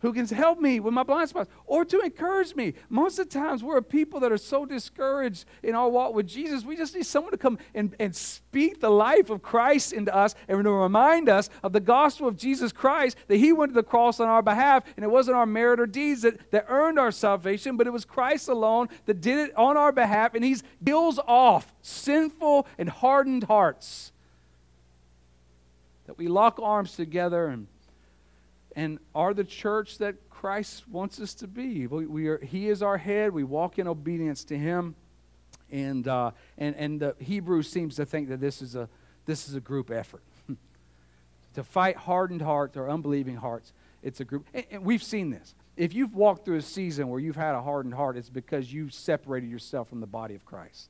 who 0.00 0.12
can 0.12 0.26
help 0.26 0.60
me 0.60 0.78
with 0.80 0.94
my 0.94 1.02
blind 1.02 1.28
spots 1.28 1.50
or 1.66 1.84
to 1.84 2.00
encourage 2.00 2.54
me. 2.54 2.74
Most 2.88 3.18
of 3.18 3.28
the 3.28 3.38
times, 3.38 3.62
we're 3.64 3.80
people 3.82 4.20
that 4.20 4.30
are 4.30 4.38
so 4.38 4.64
discouraged 4.64 5.44
in 5.62 5.74
our 5.74 5.88
walk 5.88 6.14
with 6.14 6.26
Jesus. 6.26 6.64
We 6.64 6.76
just 6.76 6.94
need 6.94 7.06
someone 7.06 7.32
to 7.32 7.38
come 7.38 7.58
and, 7.74 7.94
and 7.98 8.14
speak 8.14 8.80
the 8.80 8.90
life 8.90 9.30
of 9.30 9.42
Christ 9.42 9.92
into 9.92 10.14
us 10.14 10.34
and 10.46 10.62
to 10.62 10.70
remind 10.70 11.28
us 11.28 11.50
of 11.62 11.72
the 11.72 11.80
gospel 11.80 12.28
of 12.28 12.36
Jesus 12.36 12.72
Christ 12.72 13.16
that 13.26 13.38
He 13.38 13.52
went 13.52 13.70
to 13.70 13.74
the 13.74 13.82
cross 13.82 14.20
on 14.20 14.28
our 14.28 14.42
behalf, 14.42 14.84
and 14.96 15.04
it 15.04 15.10
wasn't 15.10 15.36
our 15.36 15.46
merit 15.46 15.80
or 15.80 15.86
deeds 15.86 16.22
that, 16.22 16.50
that 16.52 16.66
earned 16.68 16.98
our 16.98 17.10
salvation, 17.10 17.76
but 17.76 17.86
it 17.86 17.92
was 17.92 18.04
Christ 18.04 18.48
alone 18.48 18.88
that 19.06 19.20
did 19.20 19.38
it 19.38 19.56
on 19.56 19.76
our 19.76 19.92
behalf, 19.92 20.34
and 20.34 20.44
He 20.44 20.56
kills 20.84 21.18
off 21.26 21.74
sinful 21.82 22.66
and 22.78 22.88
hardened 22.88 23.44
hearts. 23.44 24.12
That 26.06 26.16
we 26.16 26.28
lock 26.28 26.58
arms 26.62 26.96
together 26.96 27.48
and 27.48 27.66
and 28.78 29.00
are 29.12 29.34
the 29.34 29.42
church 29.42 29.98
that 29.98 30.30
Christ 30.30 30.86
wants 30.86 31.20
us 31.20 31.34
to 31.34 31.48
be. 31.48 31.88
We, 31.88 32.06
we 32.06 32.28
are, 32.28 32.38
he 32.38 32.68
is 32.68 32.80
our 32.80 32.96
head. 32.96 33.32
We 33.32 33.42
walk 33.42 33.76
in 33.80 33.88
obedience 33.88 34.44
to 34.44 34.56
Him, 34.56 34.94
and 35.68 36.06
uh, 36.06 36.30
and 36.56 36.76
and 36.76 37.00
the 37.00 37.16
Hebrew 37.18 37.64
seems 37.64 37.96
to 37.96 38.06
think 38.06 38.28
that 38.28 38.40
this 38.40 38.62
is 38.62 38.76
a 38.76 38.88
this 39.26 39.48
is 39.48 39.56
a 39.56 39.60
group 39.60 39.90
effort 39.90 40.22
to 41.54 41.64
fight 41.64 41.96
hardened 41.96 42.40
hearts 42.40 42.76
or 42.76 42.88
unbelieving 42.88 43.34
hearts. 43.34 43.72
It's 44.04 44.20
a 44.20 44.24
group, 44.24 44.46
and, 44.54 44.64
and 44.70 44.84
we've 44.84 45.02
seen 45.02 45.30
this. 45.30 45.56
If 45.76 45.92
you've 45.92 46.14
walked 46.14 46.44
through 46.44 46.58
a 46.58 46.62
season 46.62 47.08
where 47.08 47.18
you've 47.18 47.34
had 47.34 47.56
a 47.56 47.62
hardened 47.62 47.94
heart, 47.94 48.16
it's 48.16 48.30
because 48.30 48.72
you've 48.72 48.94
separated 48.94 49.50
yourself 49.50 49.88
from 49.88 49.98
the 49.98 50.06
body 50.06 50.36
of 50.36 50.44
Christ. 50.44 50.88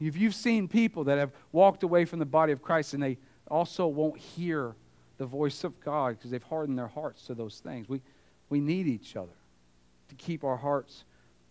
If 0.00 0.16
you've 0.16 0.34
seen 0.34 0.66
people 0.66 1.04
that 1.04 1.18
have 1.18 1.30
walked 1.52 1.84
away 1.84 2.06
from 2.06 2.18
the 2.18 2.26
body 2.26 2.52
of 2.52 2.60
Christ 2.60 2.92
and 2.92 3.00
they 3.00 3.18
also 3.48 3.86
won't 3.86 4.18
hear 4.18 4.74
the 5.22 5.26
voice 5.26 5.62
of 5.62 5.78
God 5.78 6.16
because 6.18 6.32
they've 6.32 6.42
hardened 6.42 6.76
their 6.76 6.88
hearts 6.88 7.26
to 7.26 7.34
those 7.34 7.60
things. 7.60 7.88
We, 7.88 8.02
we 8.50 8.58
need 8.58 8.88
each 8.88 9.14
other 9.14 9.36
to 10.08 10.14
keep 10.16 10.42
our 10.42 10.56
hearts 10.56 11.04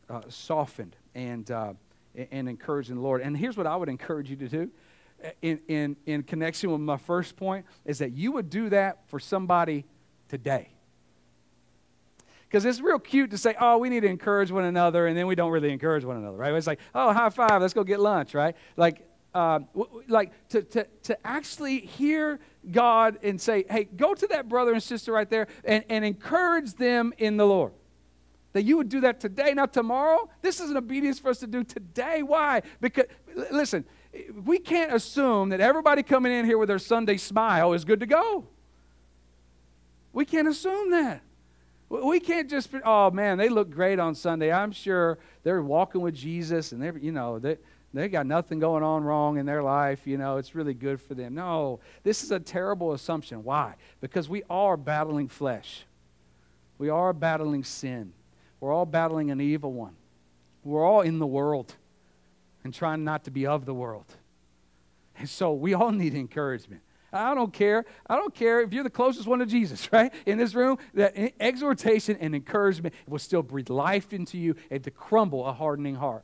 uh, 0.09 0.23
softened 0.27 0.97
and, 1.15 1.49
uh, 1.49 1.73
and 2.31 2.49
encouraged 2.49 2.89
in 2.89 2.97
the 2.97 3.01
Lord. 3.01 3.21
And 3.21 3.37
here's 3.37 3.55
what 3.55 3.65
I 3.67 3.77
would 3.77 3.87
encourage 3.87 4.29
you 4.29 4.35
to 4.35 4.49
do 4.49 4.69
in, 5.41 5.61
in, 5.69 5.95
in 6.05 6.23
connection 6.23 6.69
with 6.69 6.81
my 6.81 6.97
first 6.97 7.37
point 7.37 7.65
is 7.85 7.99
that 7.99 8.11
you 8.11 8.33
would 8.33 8.49
do 8.49 8.67
that 8.71 9.07
for 9.07 9.21
somebody 9.21 9.85
today. 10.27 10.67
Because 12.49 12.65
it's 12.65 12.81
real 12.81 12.99
cute 12.99 13.31
to 13.31 13.37
say, 13.37 13.55
oh, 13.57 13.77
we 13.77 13.87
need 13.87 14.01
to 14.01 14.09
encourage 14.09 14.51
one 14.51 14.65
another, 14.65 15.07
and 15.07 15.15
then 15.15 15.27
we 15.27 15.35
don't 15.35 15.51
really 15.51 15.71
encourage 15.71 16.03
one 16.03 16.17
another, 16.17 16.35
right? 16.35 16.53
It's 16.53 16.67
like, 16.67 16.79
oh, 16.93 17.13
high 17.13 17.29
five, 17.29 17.61
let's 17.61 17.73
go 17.73 17.85
get 17.85 18.01
lunch, 18.01 18.33
right? 18.33 18.53
Like, 18.75 19.07
uh, 19.33 19.59
like 20.07 20.31
to, 20.49 20.61
to, 20.63 20.87
to 21.03 21.27
actually 21.27 21.79
hear 21.79 22.39
God 22.69 23.17
and 23.23 23.39
say, 23.39 23.65
hey, 23.69 23.85
go 23.85 24.13
to 24.13 24.27
that 24.27 24.49
brother 24.49 24.73
and 24.73 24.83
sister 24.83 25.11
right 25.11 25.29
there 25.29 25.47
and, 25.63 25.83
and 25.89 26.03
encourage 26.03 26.73
them 26.73 27.13
in 27.17 27.37
the 27.37 27.45
Lord. 27.45 27.73
That 28.53 28.63
you 28.63 28.75
would 28.77 28.89
do 28.89 28.99
that 29.01 29.21
today, 29.21 29.53
not 29.53 29.71
tomorrow. 29.71 30.29
This 30.41 30.59
is 30.59 30.69
an 30.71 30.77
obedience 30.77 31.19
for 31.19 31.29
us 31.29 31.39
to 31.39 31.47
do 31.47 31.63
today. 31.63 32.21
Why? 32.21 32.61
Because, 32.81 33.05
listen, 33.49 33.85
we 34.43 34.59
can't 34.59 34.93
assume 34.93 35.49
that 35.49 35.61
everybody 35.61 36.03
coming 36.03 36.33
in 36.33 36.45
here 36.45 36.57
with 36.57 36.67
their 36.67 36.79
Sunday 36.79 37.15
smile 37.15 37.71
is 37.71 37.85
good 37.85 38.01
to 38.01 38.05
go. 38.05 38.45
We 40.11 40.25
can't 40.25 40.49
assume 40.49 40.91
that. 40.91 41.21
We 41.87 42.19
can't 42.19 42.49
just, 42.49 42.69
oh 42.85 43.11
man, 43.11 43.37
they 43.37 43.49
look 43.49 43.69
great 43.69 43.99
on 43.99 44.15
Sunday. 44.15 44.51
I'm 44.51 44.71
sure 44.71 45.17
they're 45.43 45.61
walking 45.61 46.01
with 46.01 46.15
Jesus 46.15 46.71
and 46.71 46.81
they're, 46.81 46.97
you 46.97 47.11
know, 47.11 47.39
they, 47.39 47.57
they 47.93 48.07
got 48.07 48.25
nothing 48.25 48.59
going 48.59 48.83
on 48.83 49.03
wrong 49.03 49.37
in 49.37 49.45
their 49.45 49.61
life. 49.61 50.07
You 50.07 50.17
know, 50.17 50.37
it's 50.37 50.55
really 50.55 50.73
good 50.73 51.01
for 51.01 51.13
them. 51.13 51.35
No, 51.35 51.79
this 52.03 52.23
is 52.23 52.31
a 52.31 52.39
terrible 52.39 52.93
assumption. 52.93 53.43
Why? 53.43 53.75
Because 53.99 54.29
we 54.29 54.43
are 54.49 54.77
battling 54.77 55.27
flesh, 55.27 55.85
we 56.77 56.89
are 56.89 57.13
battling 57.13 57.63
sin, 57.63 58.13
we're 58.59 58.73
all 58.73 58.85
battling 58.85 59.31
an 59.31 59.41
evil 59.41 59.73
one. 59.73 59.95
We're 60.63 60.85
all 60.85 61.01
in 61.01 61.19
the 61.19 61.27
world 61.27 61.75
and 62.63 62.73
trying 62.73 63.03
not 63.03 63.23
to 63.23 63.31
be 63.31 63.47
of 63.47 63.65
the 63.65 63.73
world. 63.73 64.05
And 65.17 65.27
so 65.27 65.53
we 65.53 65.73
all 65.73 65.91
need 65.91 66.13
encouragement. 66.13 66.81
I 67.13 67.35
don't 67.35 67.51
care. 67.51 67.85
I 68.07 68.15
don't 68.15 68.33
care 68.33 68.61
if 68.61 68.71
you're 68.71 68.83
the 68.83 68.89
closest 68.89 69.27
one 69.27 69.39
to 69.39 69.45
Jesus, 69.45 69.89
right? 69.91 70.13
In 70.25 70.37
this 70.37 70.53
room, 70.55 70.77
that 70.93 71.33
exhortation 71.39 72.17
and 72.19 72.33
encouragement 72.33 72.95
will 73.07 73.19
still 73.19 73.43
breathe 73.43 73.69
life 73.69 74.13
into 74.13 74.37
you 74.37 74.55
and 74.69 74.83
to 74.83 74.91
crumble 74.91 75.45
a 75.45 75.53
hardening 75.53 75.95
heart. 75.95 76.23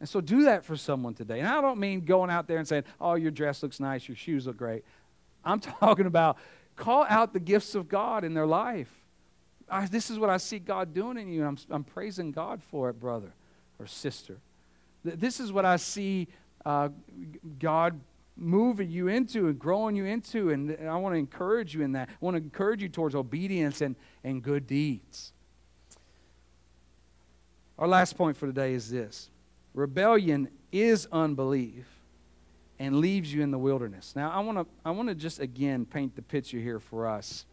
And 0.00 0.08
so 0.08 0.20
do 0.20 0.44
that 0.44 0.64
for 0.64 0.76
someone 0.76 1.14
today. 1.14 1.38
And 1.38 1.48
I 1.48 1.60
don't 1.60 1.78
mean 1.78 2.00
going 2.00 2.30
out 2.30 2.46
there 2.46 2.58
and 2.58 2.66
saying, 2.66 2.84
oh, 3.00 3.14
your 3.14 3.30
dress 3.30 3.62
looks 3.62 3.80
nice, 3.80 4.08
your 4.08 4.16
shoes 4.16 4.46
look 4.46 4.56
great. 4.56 4.84
I'm 5.44 5.60
talking 5.80 6.06
about 6.06 6.38
call 6.76 7.06
out 7.08 7.32
the 7.32 7.40
gifts 7.40 7.74
of 7.74 7.88
God 7.88 8.24
in 8.24 8.34
their 8.34 8.46
life. 8.46 8.90
I, 9.68 9.86
this 9.86 10.10
is 10.10 10.18
what 10.18 10.30
I 10.30 10.36
see 10.36 10.58
God 10.58 10.92
doing 10.92 11.16
in 11.16 11.32
you. 11.32 11.44
I'm, 11.44 11.56
I'm 11.70 11.84
praising 11.84 12.32
God 12.32 12.62
for 12.62 12.90
it, 12.90 13.00
brother 13.00 13.32
or 13.78 13.86
sister. 13.86 14.38
This 15.04 15.40
is 15.40 15.52
what 15.52 15.64
I 15.64 15.76
see 15.76 16.28
uh, 16.64 16.88
God 17.58 18.00
moving 18.36 18.90
you 18.90 19.08
into 19.08 19.48
and 19.48 19.58
growing 19.58 19.96
you 19.96 20.04
into. 20.04 20.50
And 20.50 20.76
I 20.88 20.96
want 20.96 21.14
to 21.14 21.18
encourage 21.18 21.74
you 21.74 21.82
in 21.82 21.92
that. 21.92 22.08
I 22.08 22.24
want 22.24 22.36
to 22.36 22.42
encourage 22.42 22.82
you 22.82 22.88
towards 22.88 23.14
obedience 23.14 23.80
and, 23.80 23.96
and 24.22 24.42
good 24.42 24.66
deeds. 24.66 25.32
Our 27.78 27.88
last 27.88 28.16
point 28.16 28.36
for 28.36 28.46
today 28.46 28.74
is 28.74 28.90
this 28.90 29.30
Rebellion 29.74 30.48
is 30.72 31.06
unbelief 31.12 31.86
and 32.78 32.96
leaves 32.96 33.32
you 33.32 33.42
in 33.42 33.50
the 33.50 33.58
wilderness. 33.58 34.14
Now, 34.16 34.30
I 34.30 34.40
want 34.40 34.58
to 34.58 34.66
I 34.84 34.92
want 34.92 35.08
to 35.08 35.14
just 35.14 35.40
again 35.40 35.84
paint 35.84 36.16
the 36.16 36.22
picture 36.22 36.58
here 36.58 36.80
for 36.80 37.06
us 37.06 37.44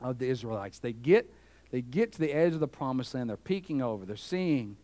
of 0.00 0.18
the 0.18 0.28
Israelites. 0.28 0.78
They 0.78 0.92
get 0.92 1.32
they 1.70 1.82
get 1.82 2.12
to 2.12 2.18
the 2.18 2.32
edge 2.32 2.54
of 2.54 2.60
the 2.60 2.68
promised 2.68 3.14
land. 3.14 3.30
They're 3.30 3.36
peeking 3.36 3.82
over. 3.82 4.04
They're 4.04 4.16
seeing 4.16 4.76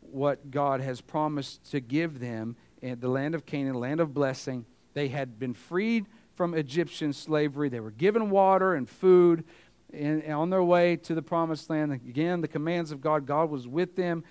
what 0.00 0.50
God 0.50 0.80
has 0.80 1.00
promised 1.00 1.70
to 1.72 1.80
give 1.80 2.20
them 2.20 2.56
in 2.80 3.00
the 3.00 3.08
land 3.08 3.34
of 3.34 3.44
Canaan, 3.46 3.74
land 3.74 4.00
of 4.00 4.14
blessing. 4.14 4.64
They 4.92 5.08
had 5.08 5.38
been 5.38 5.54
freed 5.54 6.06
from 6.34 6.54
Egyptian 6.54 7.12
slavery. 7.12 7.68
They 7.68 7.80
were 7.80 7.90
given 7.90 8.30
water 8.30 8.74
and 8.74 8.88
food 8.88 9.44
and 9.92 10.24
on 10.32 10.50
their 10.50 10.62
way 10.62 10.96
to 10.96 11.14
the 11.14 11.22
promised 11.22 11.70
land. 11.70 11.92
Again, 11.92 12.40
the 12.40 12.48
commands 12.48 12.90
of 12.90 13.00
God. 13.00 13.26
God 13.26 13.50
was 13.50 13.68
with 13.68 13.96
them 13.96 14.24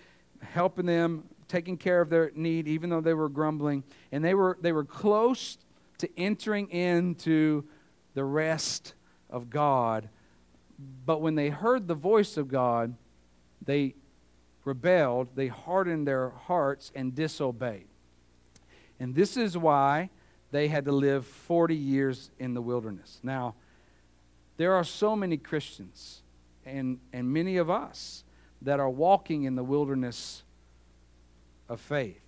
helping 0.44 0.86
them, 0.86 1.24
taking 1.48 1.78
care 1.78 2.02
of 2.02 2.10
their 2.10 2.32
need, 2.36 2.68
even 2.68 2.90
though 2.90 3.02
they 3.02 3.14
were 3.14 3.30
grumbling. 3.30 3.84
And 4.12 4.24
they 4.24 4.34
were, 4.34 4.58
they 4.62 4.72
were 4.72 4.86
close 4.86 5.58
to 6.00 6.10
entering 6.18 6.70
into 6.70 7.64
the 8.14 8.24
rest 8.24 8.94
of 9.30 9.50
God. 9.50 10.10
But 11.06 11.22
when 11.22 11.36
they 11.36 11.50
heard 11.50 11.88
the 11.88 11.96
voice 11.96 12.38
of 12.38 12.48
God, 12.48 12.96
they 13.66 13.96
rebelled, 14.66 15.36
they 15.36 15.48
hardened 15.48 16.08
their 16.08 16.30
hearts, 16.30 16.92
and 16.96 17.14
disobeyed. 17.14 17.88
And 19.00 19.16
this 19.16 19.36
is 19.36 19.58
why 19.58 20.10
they 20.52 20.68
had 20.68 20.86
to 20.86 20.92
live 20.92 21.26
40 21.26 21.76
years 21.76 22.32
in 22.40 22.54
the 22.54 22.62
wilderness. 22.62 23.20
Now, 23.24 23.56
there 24.58 24.74
are 24.74 24.84
so 24.84 25.16
many 25.16 25.38
Christians 25.38 26.22
and, 26.66 27.00
and 27.12 27.32
many 27.34 27.58
of 27.58 27.70
us 27.70 28.24
that 28.64 28.80
are 28.80 28.90
walking 28.90 29.44
in 29.44 29.56
the 29.56 29.64
wilderness 29.64 30.44
of 31.70 31.80
faith 31.80 32.20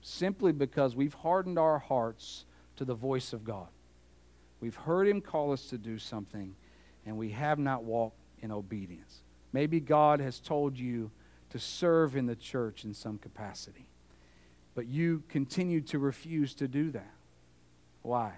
simply 0.00 0.52
because 0.52 0.94
we've 0.94 1.14
hardened 1.14 1.58
our 1.58 1.78
hearts 1.78 2.44
to 2.76 2.84
the 2.84 2.94
voice 2.94 3.32
of 3.32 3.44
God. 3.44 3.68
We've 4.60 4.76
heard 4.76 5.08
Him 5.08 5.20
call 5.20 5.52
us 5.52 5.66
to 5.66 5.78
do 5.78 5.98
something, 5.98 6.54
and 7.04 7.16
we 7.16 7.30
have 7.30 7.58
not 7.58 7.84
walked 7.84 8.18
in 8.40 8.50
obedience. 8.50 9.22
Maybe 9.52 9.80
God 9.80 10.20
has 10.20 10.40
told 10.40 10.78
you 10.78 11.10
to 11.50 11.58
serve 11.58 12.16
in 12.16 12.26
the 12.26 12.36
church 12.36 12.84
in 12.84 12.94
some 12.94 13.18
capacity, 13.18 13.86
but 14.74 14.86
you 14.86 15.22
continue 15.28 15.80
to 15.82 15.98
refuse 15.98 16.54
to 16.54 16.68
do 16.68 16.90
that. 16.90 17.14
Why? 18.02 18.32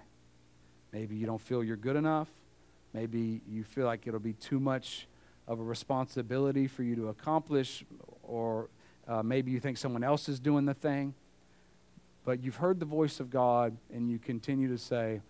Maybe 0.91 1.15
you 1.15 1.25
don't 1.25 1.41
feel 1.41 1.63
you're 1.63 1.77
good 1.77 1.95
enough. 1.95 2.27
Maybe 2.93 3.41
you 3.47 3.63
feel 3.63 3.85
like 3.85 4.07
it'll 4.07 4.19
be 4.19 4.33
too 4.33 4.59
much 4.59 5.07
of 5.47 5.59
a 5.59 5.63
responsibility 5.63 6.67
for 6.67 6.83
you 6.83 6.95
to 6.95 7.09
accomplish, 7.09 7.83
or 8.23 8.69
uh, 9.07 9.23
maybe 9.23 9.51
you 9.51 9.59
think 9.59 9.77
someone 9.77 10.03
else 10.03 10.29
is 10.29 10.39
doing 10.39 10.65
the 10.65 10.73
thing. 10.73 11.13
But 12.23 12.43
you've 12.43 12.57
heard 12.57 12.79
the 12.79 12.85
voice 12.85 13.19
of 13.19 13.29
God 13.29 13.75
and 13.93 14.09
you 14.09 14.19
continue 14.19 14.67
to 14.67 14.77
say, 14.77 15.21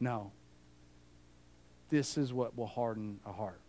No, 0.00 0.32
this 1.88 2.18
is 2.18 2.32
what 2.32 2.56
will 2.56 2.66
harden 2.66 3.20
a 3.24 3.32
heart. 3.32 3.60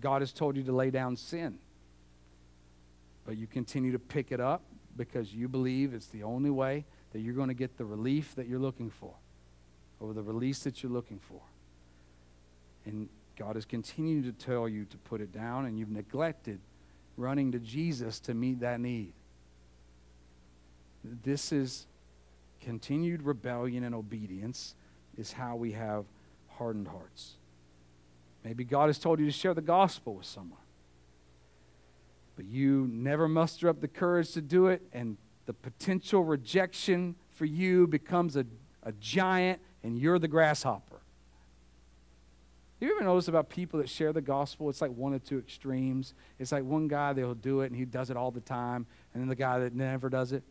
God 0.00 0.22
has 0.22 0.32
told 0.32 0.56
you 0.56 0.62
to 0.64 0.72
lay 0.72 0.90
down 0.90 1.16
sin, 1.16 1.58
but 3.24 3.36
you 3.36 3.46
continue 3.46 3.92
to 3.92 3.98
pick 3.98 4.32
it 4.32 4.40
up 4.40 4.62
because 4.96 5.32
you 5.32 5.48
believe 5.48 5.94
it's 5.94 6.06
the 6.06 6.22
only 6.22 6.50
way 6.50 6.84
that 7.12 7.20
you're 7.20 7.34
going 7.34 7.48
to 7.48 7.54
get 7.54 7.78
the 7.78 7.84
relief 7.84 8.34
that 8.34 8.46
you're 8.46 8.58
looking 8.58 8.90
for 8.90 9.14
or 10.00 10.12
the 10.12 10.22
release 10.22 10.60
that 10.60 10.82
you're 10.82 10.92
looking 10.92 11.18
for. 11.18 11.40
And 12.84 13.08
God 13.38 13.56
has 13.56 13.64
continued 13.64 14.24
to 14.24 14.46
tell 14.46 14.68
you 14.68 14.84
to 14.86 14.96
put 14.96 15.20
it 15.20 15.32
down, 15.32 15.66
and 15.66 15.78
you've 15.78 15.90
neglected 15.90 16.60
running 17.16 17.52
to 17.52 17.58
Jesus 17.58 18.18
to 18.20 18.34
meet 18.34 18.60
that 18.60 18.80
need. 18.80 19.12
This 21.04 21.52
is 21.52 21.86
continued 22.60 23.22
rebellion 23.22 23.84
and 23.84 23.94
obedience, 23.94 24.74
is 25.16 25.32
how 25.32 25.56
we 25.56 25.72
have 25.72 26.04
hardened 26.48 26.88
hearts. 26.88 27.34
Maybe 28.44 28.64
God 28.64 28.86
has 28.86 28.98
told 28.98 29.20
you 29.20 29.26
to 29.26 29.32
share 29.32 29.54
the 29.54 29.60
gospel 29.60 30.14
with 30.14 30.26
someone, 30.26 30.60
but 32.36 32.44
you 32.46 32.88
never 32.90 33.28
muster 33.28 33.68
up 33.68 33.80
the 33.80 33.88
courage 33.88 34.32
to 34.32 34.42
do 34.42 34.66
it, 34.66 34.82
and 34.92 35.16
the 35.46 35.52
potential 35.52 36.24
rejection 36.24 37.14
for 37.32 37.44
you 37.44 37.86
becomes 37.86 38.36
a, 38.36 38.46
a 38.82 38.92
giant, 38.92 39.60
and 39.82 39.98
you're 39.98 40.18
the 40.18 40.28
grasshopper. 40.28 40.95
You 42.78 42.94
ever 42.94 43.04
notice 43.04 43.28
about 43.28 43.48
people 43.48 43.80
that 43.80 43.88
share 43.88 44.12
the 44.12 44.20
gospel? 44.20 44.68
It's 44.68 44.82
like 44.82 44.90
one 44.90 45.14
of 45.14 45.24
two 45.24 45.38
extremes. 45.38 46.14
It's 46.38 46.52
like 46.52 46.64
one 46.64 46.88
guy, 46.88 47.14
they'll 47.14 47.34
do 47.34 47.62
it 47.62 47.66
and 47.66 47.76
he 47.76 47.86
does 47.86 48.10
it 48.10 48.16
all 48.16 48.30
the 48.30 48.40
time, 48.40 48.86
and 49.14 49.22
then 49.22 49.28
the 49.28 49.34
guy 49.34 49.58
that 49.60 49.74
never 49.74 50.10
does 50.10 50.32
it. 50.32 50.42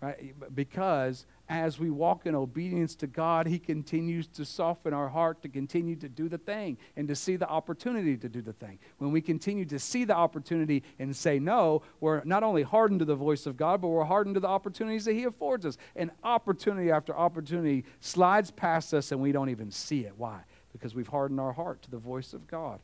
Right? 0.00 0.32
Because 0.54 1.26
as 1.48 1.80
we 1.80 1.90
walk 1.90 2.24
in 2.24 2.36
obedience 2.36 2.94
to 2.96 3.08
God, 3.08 3.48
He 3.48 3.58
continues 3.58 4.28
to 4.28 4.44
soften 4.44 4.94
our 4.94 5.08
heart 5.08 5.42
to 5.42 5.48
continue 5.48 5.96
to 5.96 6.08
do 6.08 6.28
the 6.28 6.38
thing 6.38 6.78
and 6.94 7.08
to 7.08 7.16
see 7.16 7.34
the 7.34 7.48
opportunity 7.48 8.16
to 8.16 8.28
do 8.28 8.40
the 8.40 8.52
thing. 8.52 8.78
When 8.98 9.10
we 9.10 9.20
continue 9.20 9.64
to 9.64 9.78
see 9.80 10.04
the 10.04 10.14
opportunity 10.14 10.84
and 11.00 11.16
say 11.16 11.40
no, 11.40 11.82
we're 11.98 12.22
not 12.22 12.44
only 12.44 12.62
hardened 12.62 13.00
to 13.00 13.06
the 13.06 13.16
voice 13.16 13.44
of 13.44 13.56
God, 13.56 13.80
but 13.80 13.88
we're 13.88 14.04
hardened 14.04 14.34
to 14.34 14.40
the 14.40 14.46
opportunities 14.46 15.04
that 15.06 15.14
He 15.14 15.24
affords 15.24 15.66
us. 15.66 15.76
And 15.96 16.12
opportunity 16.22 16.92
after 16.92 17.16
opportunity 17.16 17.84
slides 17.98 18.52
past 18.52 18.94
us 18.94 19.10
and 19.10 19.20
we 19.20 19.32
don't 19.32 19.48
even 19.48 19.72
see 19.72 20.04
it. 20.04 20.12
Why? 20.16 20.42
Because 20.72 20.94
we've 20.94 21.08
hardened 21.08 21.40
our 21.40 21.52
heart 21.52 21.82
to 21.82 21.90
the 21.90 21.98
voice 21.98 22.32
of 22.32 22.46
God. 22.46 22.80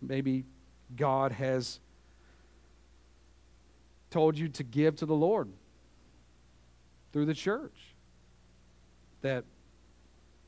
Maybe 0.00 0.44
God 0.96 1.32
has 1.32 1.78
told 4.10 4.36
you 4.36 4.48
to 4.48 4.62
give 4.62 4.96
to 4.96 5.06
the 5.06 5.14
Lord 5.14 5.48
through 7.12 7.26
the 7.26 7.34
church. 7.34 7.94
That 9.22 9.44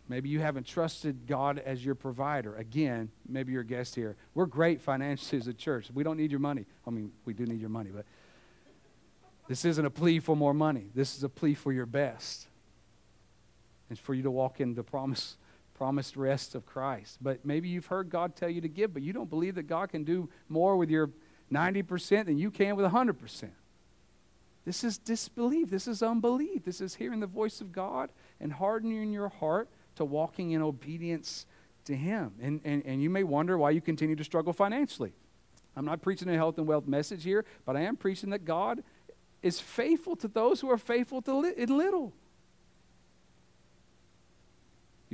maybe 0.09 0.29
you 0.29 0.41
haven't 0.41 0.67
trusted 0.67 1.27
God 1.27 1.61
as 1.65 1.85
your 1.85 1.95
provider. 1.95 2.57
Again, 2.57 3.11
maybe 3.29 3.53
you're 3.53 3.63
a 3.63 3.67
guest 3.67 3.95
here. 3.95 4.17
We're 4.35 4.47
great 4.47 4.83
financially 4.83 5.41
as 5.41 5.47
a 5.47 5.55
church. 5.55 5.89
We 5.95 6.03
don't 6.03 6.17
need 6.17 6.31
your 6.31 6.41
money. 6.41 6.67
I 6.87 6.91
mean, 6.91 7.13
we 7.25 7.33
do 7.33 7.47
need 7.47 7.61
your 7.61 7.71
money, 7.71 7.91
but 7.95 8.05
this 9.47 9.65
isn't 9.65 9.85
a 9.85 9.91
plea 9.91 10.19
for 10.21 10.37
more 10.37 10.55
money. 10.55 10.87
This 10.95 11.17
is 11.17 11.23
a 11.23 11.29
plea 11.29 11.55
for 11.55 11.73
your 11.73 11.87
best. 11.87 12.49
It's 13.91 14.01
for 14.01 14.15
you 14.15 14.23
to 14.23 14.31
walk 14.31 14.61
in 14.61 14.75
the 14.75 14.83
promise, 14.83 15.37
promised 15.75 16.17
rest 16.17 16.55
of 16.55 16.67
Christ. 16.67 17.19
But 17.21 17.45
maybe 17.45 17.69
you've 17.69 17.87
heard 17.87 18.11
God 18.11 18.37
tell 18.37 18.49
you 18.49 18.61
to 18.61 18.69
give, 18.69 18.93
but 18.93 19.03
you 19.03 19.13
don't 19.13 19.31
believe 19.31 19.55
that 19.57 19.65
God 19.65 19.91
can 19.91 20.05
do 20.05 20.29
more 20.49 20.77
with 20.77 20.91
your 20.91 21.11
90% 21.53 22.27
than 22.27 22.39
you 22.39 22.51
can 22.51 22.77
with 22.77 22.91
100%. 22.91 23.51
This 24.65 24.83
is 24.83 24.97
disbelief. 24.97 25.71
This 25.71 25.87
is 25.87 26.03
unbelief. 26.03 26.65
This 26.65 26.81
is 26.81 26.95
hearing 26.95 27.21
the 27.21 27.27
voice 27.27 27.61
of 27.61 27.71
God 27.71 28.11
and 28.41 28.53
hardening 28.53 29.13
your 29.13 29.29
heart 29.29 29.69
to 29.97 30.05
walking 30.05 30.53
in 30.53 30.63
obedience 30.63 31.47
to 31.85 31.95
Him. 31.95 32.33
And, 32.41 32.61
and, 32.65 32.83
and 32.87 33.03
you 33.03 33.11
may 33.11 33.25
wonder 33.25 33.59
why 33.59 33.71
you 33.71 33.81
continue 33.81 34.17
to 34.17 34.25
struggle 34.25 34.53
financially. 34.53 35.13
I'm 35.77 35.85
not 35.85 36.03
preaching 36.03 36.29
a 36.29 36.35
health 36.35 36.57
and 36.59 36.67
wealth 36.67 36.87
message 36.87 37.25
here, 37.25 37.45
but 37.67 37.77
I 37.77 37.81
am 37.81 37.97
preaching 37.97 38.31
that 38.31 38.45
God 38.45 38.83
is 39.43 39.61
faithful 39.61 40.17
to 40.17 40.29
those 40.29 40.61
who 40.61 40.71
are 40.71 40.79
faithful 40.79 41.21
to 41.23 41.37
li- 41.37 41.53
in 41.57 41.77
little. 41.77 42.15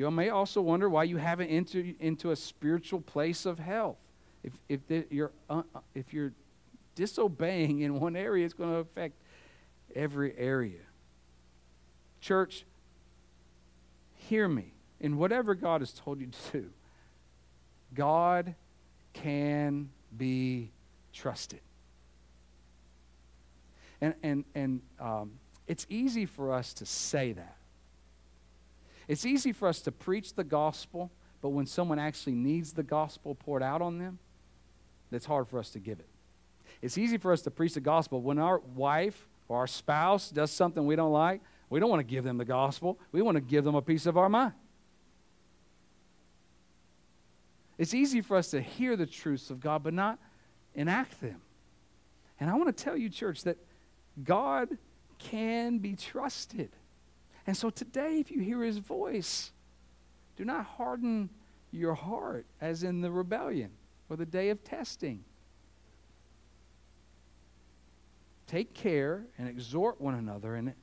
You 0.01 0.11
may 0.11 0.31
also 0.31 0.63
wonder 0.63 0.89
why 0.89 1.05
you 1.05 1.19
haven't 1.19 1.49
entered 1.49 1.95
into 2.01 2.31
a 2.31 2.37
spiritual 2.37 3.03
place 3.03 3.45
of 3.45 3.59
health. 3.59 3.99
If, 4.43 4.55
if, 4.67 4.87
the, 4.89 5.05
you're, 5.11 5.31
uh, 5.51 5.61
if 5.95 6.15
you're 6.15 6.33
disobeying 6.95 7.81
in 7.81 8.01
one 8.01 8.17
area, 8.17 8.47
it's 8.47 8.55
going 8.55 8.71
to 8.71 8.79
affect 8.79 9.13
every 9.95 10.35
area. 10.39 10.81
Church, 12.23 12.65
hear 14.15 14.49
me. 14.49 14.73
In 15.01 15.19
whatever 15.19 15.55
God 15.55 15.83
has 15.83 15.93
told 15.93 16.19
you 16.19 16.29
to 16.29 16.61
do, 16.61 16.71
God 17.93 18.55
can 19.13 19.91
be 20.17 20.71
trusted. 21.13 21.61
And, 24.01 24.15
and, 24.23 24.45
and 24.55 24.81
um, 24.99 25.33
it's 25.69 25.87
easy 25.91 26.25
for 26.25 26.55
us 26.55 26.73
to 26.73 26.87
say 26.87 27.35
that. 27.35 27.57
It's 29.09 29.25
easy 29.25 29.53
for 29.53 29.69
us 29.69 29.81
to 29.83 29.93
preach 29.93 30.35
the 30.35 30.45
gospel, 30.45 31.11
but 31.43 31.51
when 31.51 31.67
someone 31.67 31.99
actually 31.99 32.35
needs 32.35 32.73
the 32.73 32.83
gospel 32.83 33.35
poured 33.35 33.63
out 33.63 33.83
on 33.83 33.99
them, 33.99 34.19
it's 35.11 35.27
hard 35.27 35.49
for 35.49 35.59
us 35.59 35.71
to 35.71 35.79
give 35.79 35.99
it. 35.99 36.09
It's 36.83 36.97
easy 36.97 37.19
for 37.19 37.33
us 37.33 37.43
to 37.43 37.51
preach 37.51 37.75
the 37.75 37.81
gospel 37.81 38.21
when 38.21 38.39
our 38.39 38.61
wife 38.61 39.27
or 39.49 39.59
our 39.59 39.67
spouse 39.67 40.31
does 40.31 40.51
something 40.51 40.87
we 40.87 40.97
don't 40.97 41.13
like, 41.13 41.41
we 41.69 41.79
don't 41.79 41.89
want 41.89 42.01
to 42.01 42.05
give 42.05 42.25
them 42.25 42.37
the 42.37 42.45
gospel. 42.45 42.99
We 43.13 43.23
want 43.23 43.37
to 43.37 43.41
give 43.41 43.65
them 43.65 43.77
a 43.77 43.83
piece 43.83 44.07
of 44.07 44.19
our 44.19 44.29
mind. 44.29 44.53
It's 47.79 47.95
easy 47.95 48.21
for 48.21 48.37
us 48.37 48.51
to 48.51 48.61
hear 48.61 48.97
the 48.97 49.07
truths 49.07 49.51
of 49.51 49.61
God, 49.61 49.85
but 49.85 49.95
not 49.95 50.19
enact 50.75 51.21
them. 51.21 51.41
And 52.39 52.51
I 52.51 52.55
want 52.55 52.77
to 52.77 52.85
tell 52.85 52.97
you, 52.97 53.09
church, 53.09 53.45
that 53.45 53.57
God 54.23 54.77
can 55.19 55.79
be 55.79 55.95
trusted. 55.95 56.71
And 57.51 57.57
so 57.57 57.69
today, 57.69 58.21
if 58.21 58.31
you 58.31 58.39
hear 58.39 58.63
his 58.63 58.79
voice, 58.79 59.51
do 60.37 60.45
not 60.45 60.65
harden 60.65 61.29
your 61.73 61.95
heart 61.95 62.47
as 62.61 62.85
in 62.85 63.01
the 63.01 63.11
rebellion 63.11 63.73
or 64.09 64.15
the 64.17 64.25
day 64.25 64.51
of 64.51 64.63
testing. 64.63 65.25
take 68.47 68.73
care 68.73 69.25
and 69.37 69.49
exhort 69.49 70.01
one 70.01 70.15
another 70.15 70.55
in 70.55 70.69
it 70.69 70.77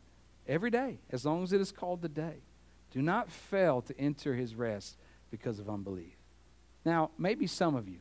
every 0.46 0.70
day, 0.70 1.00
as 1.10 1.26
long 1.26 1.42
as 1.42 1.54
it 1.54 1.62
is 1.62 1.72
called 1.72 2.02
the 2.02 2.10
day. 2.10 2.42
Do 2.92 3.02
not 3.02 3.32
fail 3.32 3.82
to 3.84 3.98
enter 3.98 4.36
his 4.36 4.54
rest 4.54 4.98
because 5.32 5.60
of 5.60 5.70
unbelief. 5.70 6.18
Now, 6.84 7.12
maybe 7.18 7.48
some 7.48 7.76
of 7.76 7.88
you, 7.88 8.00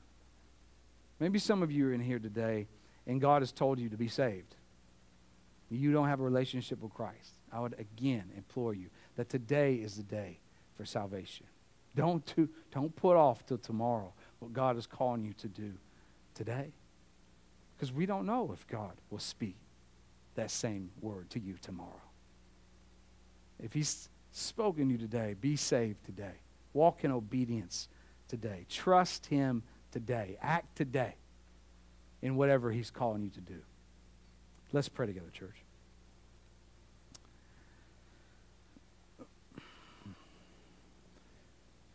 maybe 1.20 1.38
some 1.38 1.62
of 1.62 1.70
you 1.70 1.86
are 1.86 1.92
in 1.92 2.00
here 2.00 2.18
today 2.18 2.66
and 3.06 3.20
God 3.20 3.42
has 3.42 3.52
told 3.52 3.78
you 3.78 3.90
to 3.90 3.96
be 3.96 4.08
saved. 4.08 4.55
You 5.68 5.92
don't 5.92 6.08
have 6.08 6.20
a 6.20 6.24
relationship 6.24 6.80
with 6.80 6.94
Christ. 6.94 7.38
I 7.52 7.60
would 7.60 7.74
again 7.78 8.30
implore 8.36 8.74
you 8.74 8.88
that 9.16 9.28
today 9.28 9.74
is 9.74 9.96
the 9.96 10.02
day 10.02 10.38
for 10.76 10.84
salvation. 10.84 11.46
Don't, 11.96 12.24
do, 12.36 12.48
don't 12.72 12.94
put 12.94 13.16
off 13.16 13.44
till 13.46 13.58
tomorrow 13.58 14.12
what 14.38 14.52
God 14.52 14.76
is 14.76 14.86
calling 14.86 15.24
you 15.24 15.32
to 15.34 15.48
do 15.48 15.72
today. 16.34 16.72
Because 17.74 17.92
we 17.92 18.06
don't 18.06 18.26
know 18.26 18.52
if 18.52 18.66
God 18.68 18.92
will 19.10 19.18
speak 19.18 19.56
that 20.34 20.50
same 20.50 20.90
word 21.00 21.30
to 21.30 21.40
you 21.40 21.54
tomorrow. 21.60 21.90
If 23.58 23.72
He's 23.72 24.08
spoken 24.32 24.86
to 24.86 24.92
you 24.92 24.98
today, 24.98 25.34
be 25.40 25.56
saved 25.56 26.04
today. 26.04 26.40
Walk 26.74 27.04
in 27.04 27.10
obedience 27.10 27.88
today. 28.28 28.66
Trust 28.68 29.26
Him 29.26 29.62
today. 29.90 30.36
Act 30.42 30.76
today 30.76 31.14
in 32.22 32.36
whatever 32.36 32.70
He's 32.70 32.90
calling 32.90 33.22
you 33.22 33.30
to 33.30 33.40
do. 33.40 33.60
Let's 34.72 34.88
pray 34.88 35.06
together, 35.06 35.30
church. 35.32 35.62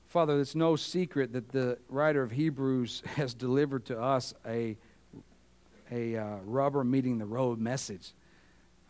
Father, 0.07 0.39
it's 0.41 0.55
no 0.55 0.75
secret 0.75 1.31
that 1.31 1.53
the 1.53 1.77
writer 1.87 2.21
of 2.21 2.31
Hebrews 2.31 3.01
has 3.15 3.33
delivered 3.33 3.85
to 3.85 3.99
us 3.99 4.33
a 4.45 4.77
a 5.89 6.15
uh, 6.15 6.37
rubber 6.45 6.83
meeting 6.83 7.17
the 7.17 7.25
road 7.25 7.59
message. 7.59 8.13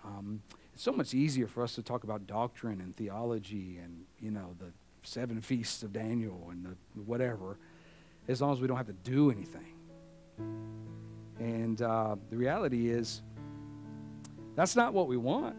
Um, 0.03 0.41
it's 0.73 0.83
so 0.83 0.91
much 0.91 1.13
easier 1.13 1.47
for 1.47 1.63
us 1.63 1.75
to 1.75 1.83
talk 1.83 2.03
about 2.03 2.27
doctrine 2.27 2.79
and 2.79 2.95
theology 2.95 3.79
and 3.83 4.05
you 4.19 4.31
know 4.31 4.55
the 4.59 4.71
seven 5.03 5.41
feasts 5.41 5.83
of 5.83 5.93
Daniel 5.93 6.47
and 6.51 6.65
the 6.65 7.01
whatever, 7.01 7.57
as 8.27 8.41
long 8.41 8.53
as 8.53 8.61
we 8.61 8.67
don't 8.67 8.77
have 8.77 8.87
to 8.87 8.93
do 8.93 9.31
anything. 9.31 9.73
And 11.39 11.81
uh, 11.81 12.15
the 12.29 12.37
reality 12.37 12.89
is, 12.89 13.21
that's 14.55 14.75
not 14.75 14.93
what 14.93 15.07
we 15.07 15.17
want. 15.17 15.55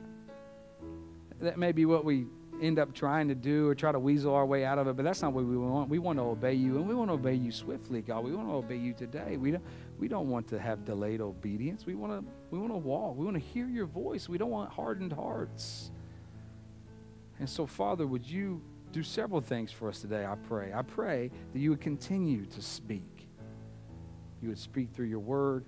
That 1.40 1.58
may 1.58 1.72
be 1.72 1.86
what 1.86 2.04
we 2.04 2.26
end 2.60 2.78
up 2.78 2.94
trying 2.94 3.28
to 3.28 3.34
do 3.34 3.68
or 3.68 3.74
try 3.74 3.90
to 3.90 3.98
weasel 3.98 4.34
our 4.34 4.46
way 4.46 4.64
out 4.64 4.78
of 4.78 4.86
it, 4.86 4.96
but 4.96 5.04
that's 5.04 5.22
not 5.22 5.32
what 5.32 5.44
we 5.44 5.56
want. 5.56 5.88
We 5.88 5.98
want 5.98 6.18
to 6.18 6.22
obey 6.22 6.54
you, 6.54 6.76
and 6.76 6.86
we 6.86 6.94
want 6.94 7.10
to 7.10 7.14
obey 7.14 7.34
you 7.34 7.50
swiftly, 7.50 8.02
God. 8.02 8.24
We 8.24 8.32
want 8.32 8.48
to 8.48 8.54
obey 8.54 8.76
you 8.76 8.92
today. 8.92 9.36
We 9.36 9.50
don't, 9.50 9.64
we 9.98 10.06
don't 10.06 10.28
want 10.28 10.46
to 10.48 10.60
have 10.60 10.84
delayed 10.84 11.20
obedience. 11.20 11.84
We 11.84 11.94
want 11.94 12.12
to, 12.12 12.32
we 12.50 12.58
want 12.58 12.72
to 12.72 12.78
walk. 12.78 13.16
We 13.16 13.24
want 13.24 13.36
to 13.36 13.42
hear 13.42 13.66
your 13.66 13.86
voice. 13.86 14.28
We 14.28 14.38
don't 14.38 14.50
want 14.50 14.70
hardened 14.70 15.12
hearts. 15.12 15.90
And 17.40 17.48
so, 17.50 17.66
Father, 17.66 18.06
would 18.06 18.24
you 18.24 18.62
do 18.92 19.02
several 19.02 19.40
things 19.40 19.72
for 19.72 19.88
us 19.88 20.00
today, 20.00 20.24
I 20.24 20.34
pray. 20.34 20.72
I 20.72 20.82
pray 20.82 21.30
that 21.52 21.58
you 21.58 21.70
would 21.70 21.80
continue 21.80 22.44
to 22.46 22.62
speak. 22.62 23.26
You 24.42 24.50
would 24.50 24.58
speak 24.58 24.90
through 24.92 25.06
your 25.06 25.20
word. 25.20 25.64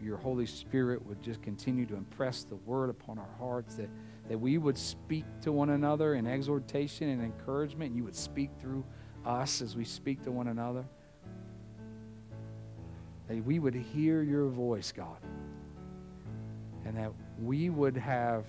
You, 0.00 0.06
your 0.06 0.16
Holy 0.16 0.46
Spirit 0.46 1.04
would 1.06 1.22
just 1.22 1.42
continue 1.42 1.86
to 1.86 1.96
impress 1.96 2.44
the 2.44 2.56
word 2.56 2.90
upon 2.90 3.18
our 3.18 3.28
hearts, 3.38 3.74
that, 3.76 3.88
that 4.28 4.38
we 4.38 4.58
would 4.58 4.78
speak 4.78 5.24
to 5.42 5.52
one 5.52 5.70
another 5.70 6.14
in 6.14 6.26
exhortation 6.26 7.08
and 7.08 7.22
encouragement, 7.22 7.90
and 7.90 7.96
you 7.96 8.04
would 8.04 8.16
speak 8.16 8.50
through 8.60 8.84
us 9.24 9.62
as 9.62 9.76
we 9.76 9.84
speak 9.84 10.22
to 10.24 10.32
one 10.32 10.48
another. 10.48 10.84
That 13.28 13.44
we 13.44 13.58
would 13.58 13.74
hear 13.74 14.22
your 14.22 14.48
voice, 14.48 14.92
God, 14.92 15.18
and 16.84 16.96
that 16.96 17.12
we 17.42 17.68
would 17.68 17.96
have 17.96 18.44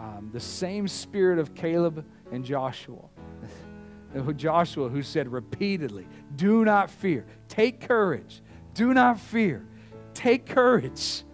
um, 0.00 0.30
the 0.32 0.40
same 0.40 0.88
spirit 0.88 1.38
of 1.38 1.54
Caleb 1.54 2.04
and 2.30 2.44
Joshua. 2.44 3.04
Joshua, 4.36 4.88
who 4.88 5.02
said 5.02 5.32
repeatedly, 5.32 6.06
Do 6.36 6.64
not 6.64 6.90
fear. 6.90 7.24
Take 7.48 7.80
courage. 7.80 8.42
Do 8.74 8.92
not 8.92 9.18
fear. 9.18 9.66
Take 10.14 10.46
courage. 10.46 11.24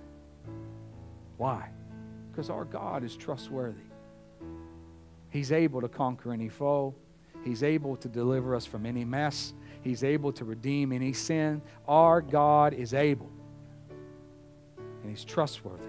Why? 1.37 1.71
Because 2.31 2.51
our 2.51 2.65
God 2.65 3.05
is 3.05 3.17
trustworthy. 3.17 3.81
He's 5.31 5.53
able 5.53 5.81
to 5.81 5.89
conquer 5.89 6.33
any 6.33 6.49
foe, 6.49 6.95
He's 7.45 7.63
able 7.63 7.97
to 7.97 8.09
deliver 8.09 8.55
us 8.55 8.67
from 8.67 8.85
any 8.85 9.05
mess, 9.05 9.55
He's 9.83 10.05
able 10.05 10.33
to 10.33 10.45
redeem 10.45 10.93
any 10.93 11.13
sin. 11.13 11.63
Our 11.89 12.21
God 12.21 12.75
is 12.75 12.93
able, 12.93 13.31
and 15.03 15.11
He's 15.11 15.25
trustworthy. 15.25 15.85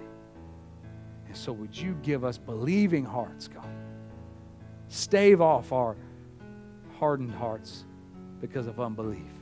And 1.27 1.35
so, 1.35 1.51
would 1.53 1.75
you 1.75 1.97
give 2.03 2.23
us 2.23 2.37
believing 2.37 3.05
hearts, 3.05 3.47
God? 3.47 3.65
Stave 4.89 5.41
off 5.41 5.71
our 5.71 5.95
hardened 6.99 7.33
hearts 7.33 7.85
because 8.41 8.67
of 8.67 8.79
unbelief. 8.79 9.40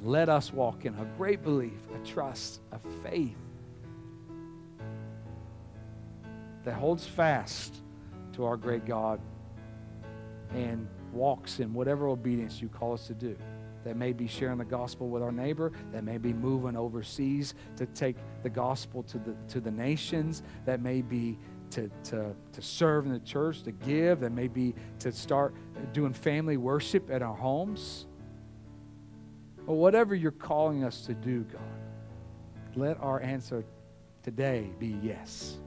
And 0.00 0.10
let 0.10 0.28
us 0.28 0.52
walk 0.52 0.84
in 0.84 0.94
a 0.94 1.04
great 1.16 1.42
belief, 1.42 1.78
a 1.94 2.06
trust, 2.06 2.60
a 2.72 2.78
faith 3.02 3.36
that 6.64 6.74
holds 6.74 7.06
fast 7.06 7.74
to 8.32 8.44
our 8.44 8.56
great 8.56 8.86
God 8.86 9.20
and 10.54 10.88
walks 11.12 11.60
in 11.60 11.72
whatever 11.72 12.08
obedience 12.08 12.60
you 12.60 12.68
call 12.68 12.92
us 12.92 13.06
to 13.06 13.14
do. 13.14 13.36
That 13.84 13.96
may 13.96 14.12
be 14.12 14.26
sharing 14.26 14.58
the 14.58 14.64
gospel 14.64 15.08
with 15.08 15.22
our 15.22 15.32
neighbor. 15.32 15.72
That 15.92 16.04
may 16.04 16.18
be 16.18 16.34
moving 16.34 16.76
overseas 16.76 17.54
to 17.76 17.86
take 17.86 18.16
the 18.42 18.50
gospel 18.50 19.02
to 19.04 19.18
the, 19.18 19.34
to 19.48 19.60
the 19.60 19.70
nations. 19.70 20.42
That 20.66 20.82
may 20.82 21.00
be 21.00 21.38
to, 21.70 21.90
to, 22.04 22.34
to 22.52 22.62
serve 22.62 23.06
in 23.06 23.12
the 23.12 23.20
church, 23.20 23.62
to 23.62 23.72
give. 23.72 24.20
That 24.20 24.32
may 24.32 24.48
be 24.48 24.74
to 24.98 25.12
start 25.12 25.54
doing 25.94 26.12
family 26.12 26.58
worship 26.58 27.10
at 27.10 27.22
our 27.22 27.34
homes. 27.34 28.06
Whatever 29.74 30.14
you're 30.14 30.32
calling 30.32 30.84
us 30.84 31.02
to 31.06 31.14
do, 31.14 31.44
God, 31.44 31.60
let 32.74 32.98
our 33.00 33.20
answer 33.20 33.64
today 34.22 34.70
be 34.78 34.98
yes. 35.02 35.58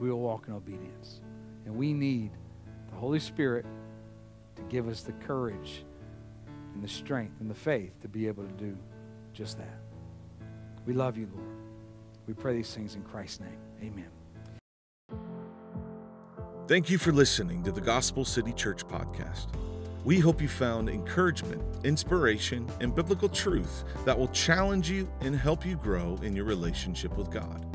We 0.00 0.10
will 0.10 0.20
walk 0.20 0.48
in 0.48 0.54
obedience. 0.54 1.20
And 1.64 1.76
we 1.76 1.92
need 1.92 2.32
the 2.90 2.96
Holy 2.96 3.20
Spirit 3.20 3.66
to 4.56 4.62
give 4.62 4.88
us 4.88 5.02
the 5.02 5.12
courage 5.12 5.84
and 6.74 6.82
the 6.82 6.88
strength 6.88 7.40
and 7.40 7.50
the 7.50 7.54
faith 7.54 8.00
to 8.02 8.08
be 8.08 8.26
able 8.26 8.44
to 8.44 8.52
do 8.52 8.76
just 9.32 9.58
that. 9.58 9.78
We 10.86 10.94
love 10.94 11.16
you, 11.16 11.28
Lord. 11.34 11.48
We 12.26 12.34
pray 12.34 12.56
these 12.56 12.72
things 12.74 12.94
in 12.94 13.02
Christ's 13.02 13.40
name. 13.40 13.58
Amen. 13.82 14.10
Thank 16.66 16.90
you 16.90 16.98
for 16.98 17.12
listening 17.12 17.62
to 17.62 17.72
the 17.72 17.80
Gospel 17.80 18.24
City 18.24 18.52
Church 18.52 18.86
podcast. 18.86 19.46
We 20.04 20.20
hope 20.20 20.40
you 20.40 20.48
found 20.48 20.88
encouragement, 20.88 21.62
inspiration, 21.84 22.66
and 22.80 22.94
biblical 22.94 23.28
truth 23.28 23.84
that 24.04 24.18
will 24.18 24.28
challenge 24.28 24.90
you 24.90 25.08
and 25.20 25.34
help 25.34 25.66
you 25.66 25.76
grow 25.76 26.18
in 26.22 26.34
your 26.34 26.44
relationship 26.44 27.16
with 27.16 27.30
God. 27.30 27.66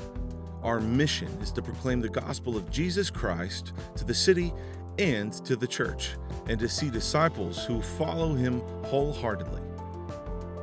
Our 0.63 0.79
mission 0.79 1.27
is 1.41 1.51
to 1.51 1.61
proclaim 1.61 1.99
the 1.99 2.09
gospel 2.09 2.55
of 2.55 2.71
Jesus 2.71 3.09
Christ 3.09 3.73
to 3.97 4.05
the 4.05 4.13
city 4.13 4.53
and 4.97 5.33
to 5.45 5.55
the 5.55 5.67
church, 5.67 6.11
and 6.47 6.59
to 6.59 6.69
see 6.69 6.89
disciples 6.89 7.65
who 7.65 7.81
follow 7.81 8.33
him 8.33 8.61
wholeheartedly. 8.85 9.61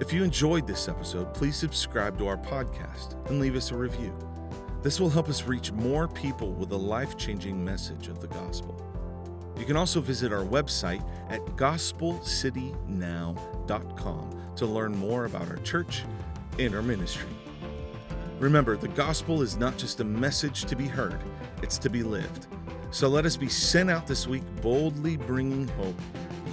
If 0.01 0.13
you 0.13 0.25
enjoyed 0.25 0.67
this 0.67 0.89
episode, 0.89 1.35
please 1.35 1.57
subscribe 1.57 2.17
to 2.19 2.27
our 2.27 2.39
podcast 2.39 3.15
and 3.29 3.39
leave 3.39 3.57
us 3.57 3.71
a 3.71 3.77
review. 3.77 4.17
This 4.83 4.99
will 4.99 5.11
help 5.11 5.29
us 5.29 5.45
reach 5.45 5.73
more 5.73 6.09
people 6.09 6.53
with 6.53 6.71
a 6.71 6.77
life 6.77 7.19
changing 7.19 7.63
message 7.63 8.09
of 8.09 8.21
the 8.21 8.29
gospel. 8.29 8.90
You 9.61 9.67
can 9.67 9.77
also 9.77 10.01
visit 10.01 10.33
our 10.33 10.43
website 10.43 11.07
at 11.29 11.45
gospelcitynow.com 11.57 14.55
to 14.57 14.67
learn 14.67 14.97
more 14.97 15.27
about 15.27 15.51
our 15.51 15.59
church 15.59 16.05
and 16.59 16.75
our 16.75 16.81
ministry. 16.81 17.29
Remember, 18.39 18.79
the 18.79 18.89
gospel 18.89 19.43
is 19.43 19.59
not 19.59 19.77
just 19.77 20.01
a 20.01 20.05
message 20.05 20.65
to 20.65 20.75
be 20.75 20.87
heard, 20.87 21.21
it's 21.63 21.77
to 21.77 21.91
be 21.91 22.03
lived. 22.03 22.47
So 22.91 23.09
let 23.09 23.27
us 23.27 23.37
be 23.37 23.51
sent 23.51 23.91
out 23.91 24.07
this 24.07 24.27
week 24.27 24.45
boldly 24.63 25.19
bringing 25.19 25.69
hope, 25.69 26.01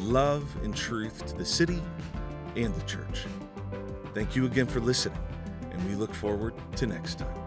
love, 0.02 0.44
and 0.64 0.76
truth 0.76 1.26
to 1.28 1.36
the 1.36 1.46
city 1.46 1.82
and 2.58 2.76
the 2.76 2.86
church. 2.86 3.24
Thank 4.14 4.36
you 4.36 4.46
again 4.46 4.68
for 4.68 4.82
listening, 4.82 5.18
and 5.72 5.90
we 5.90 5.96
look 5.96 6.14
forward 6.14 6.56
to 6.76 6.86
next 6.86 7.20
time. 7.20 7.47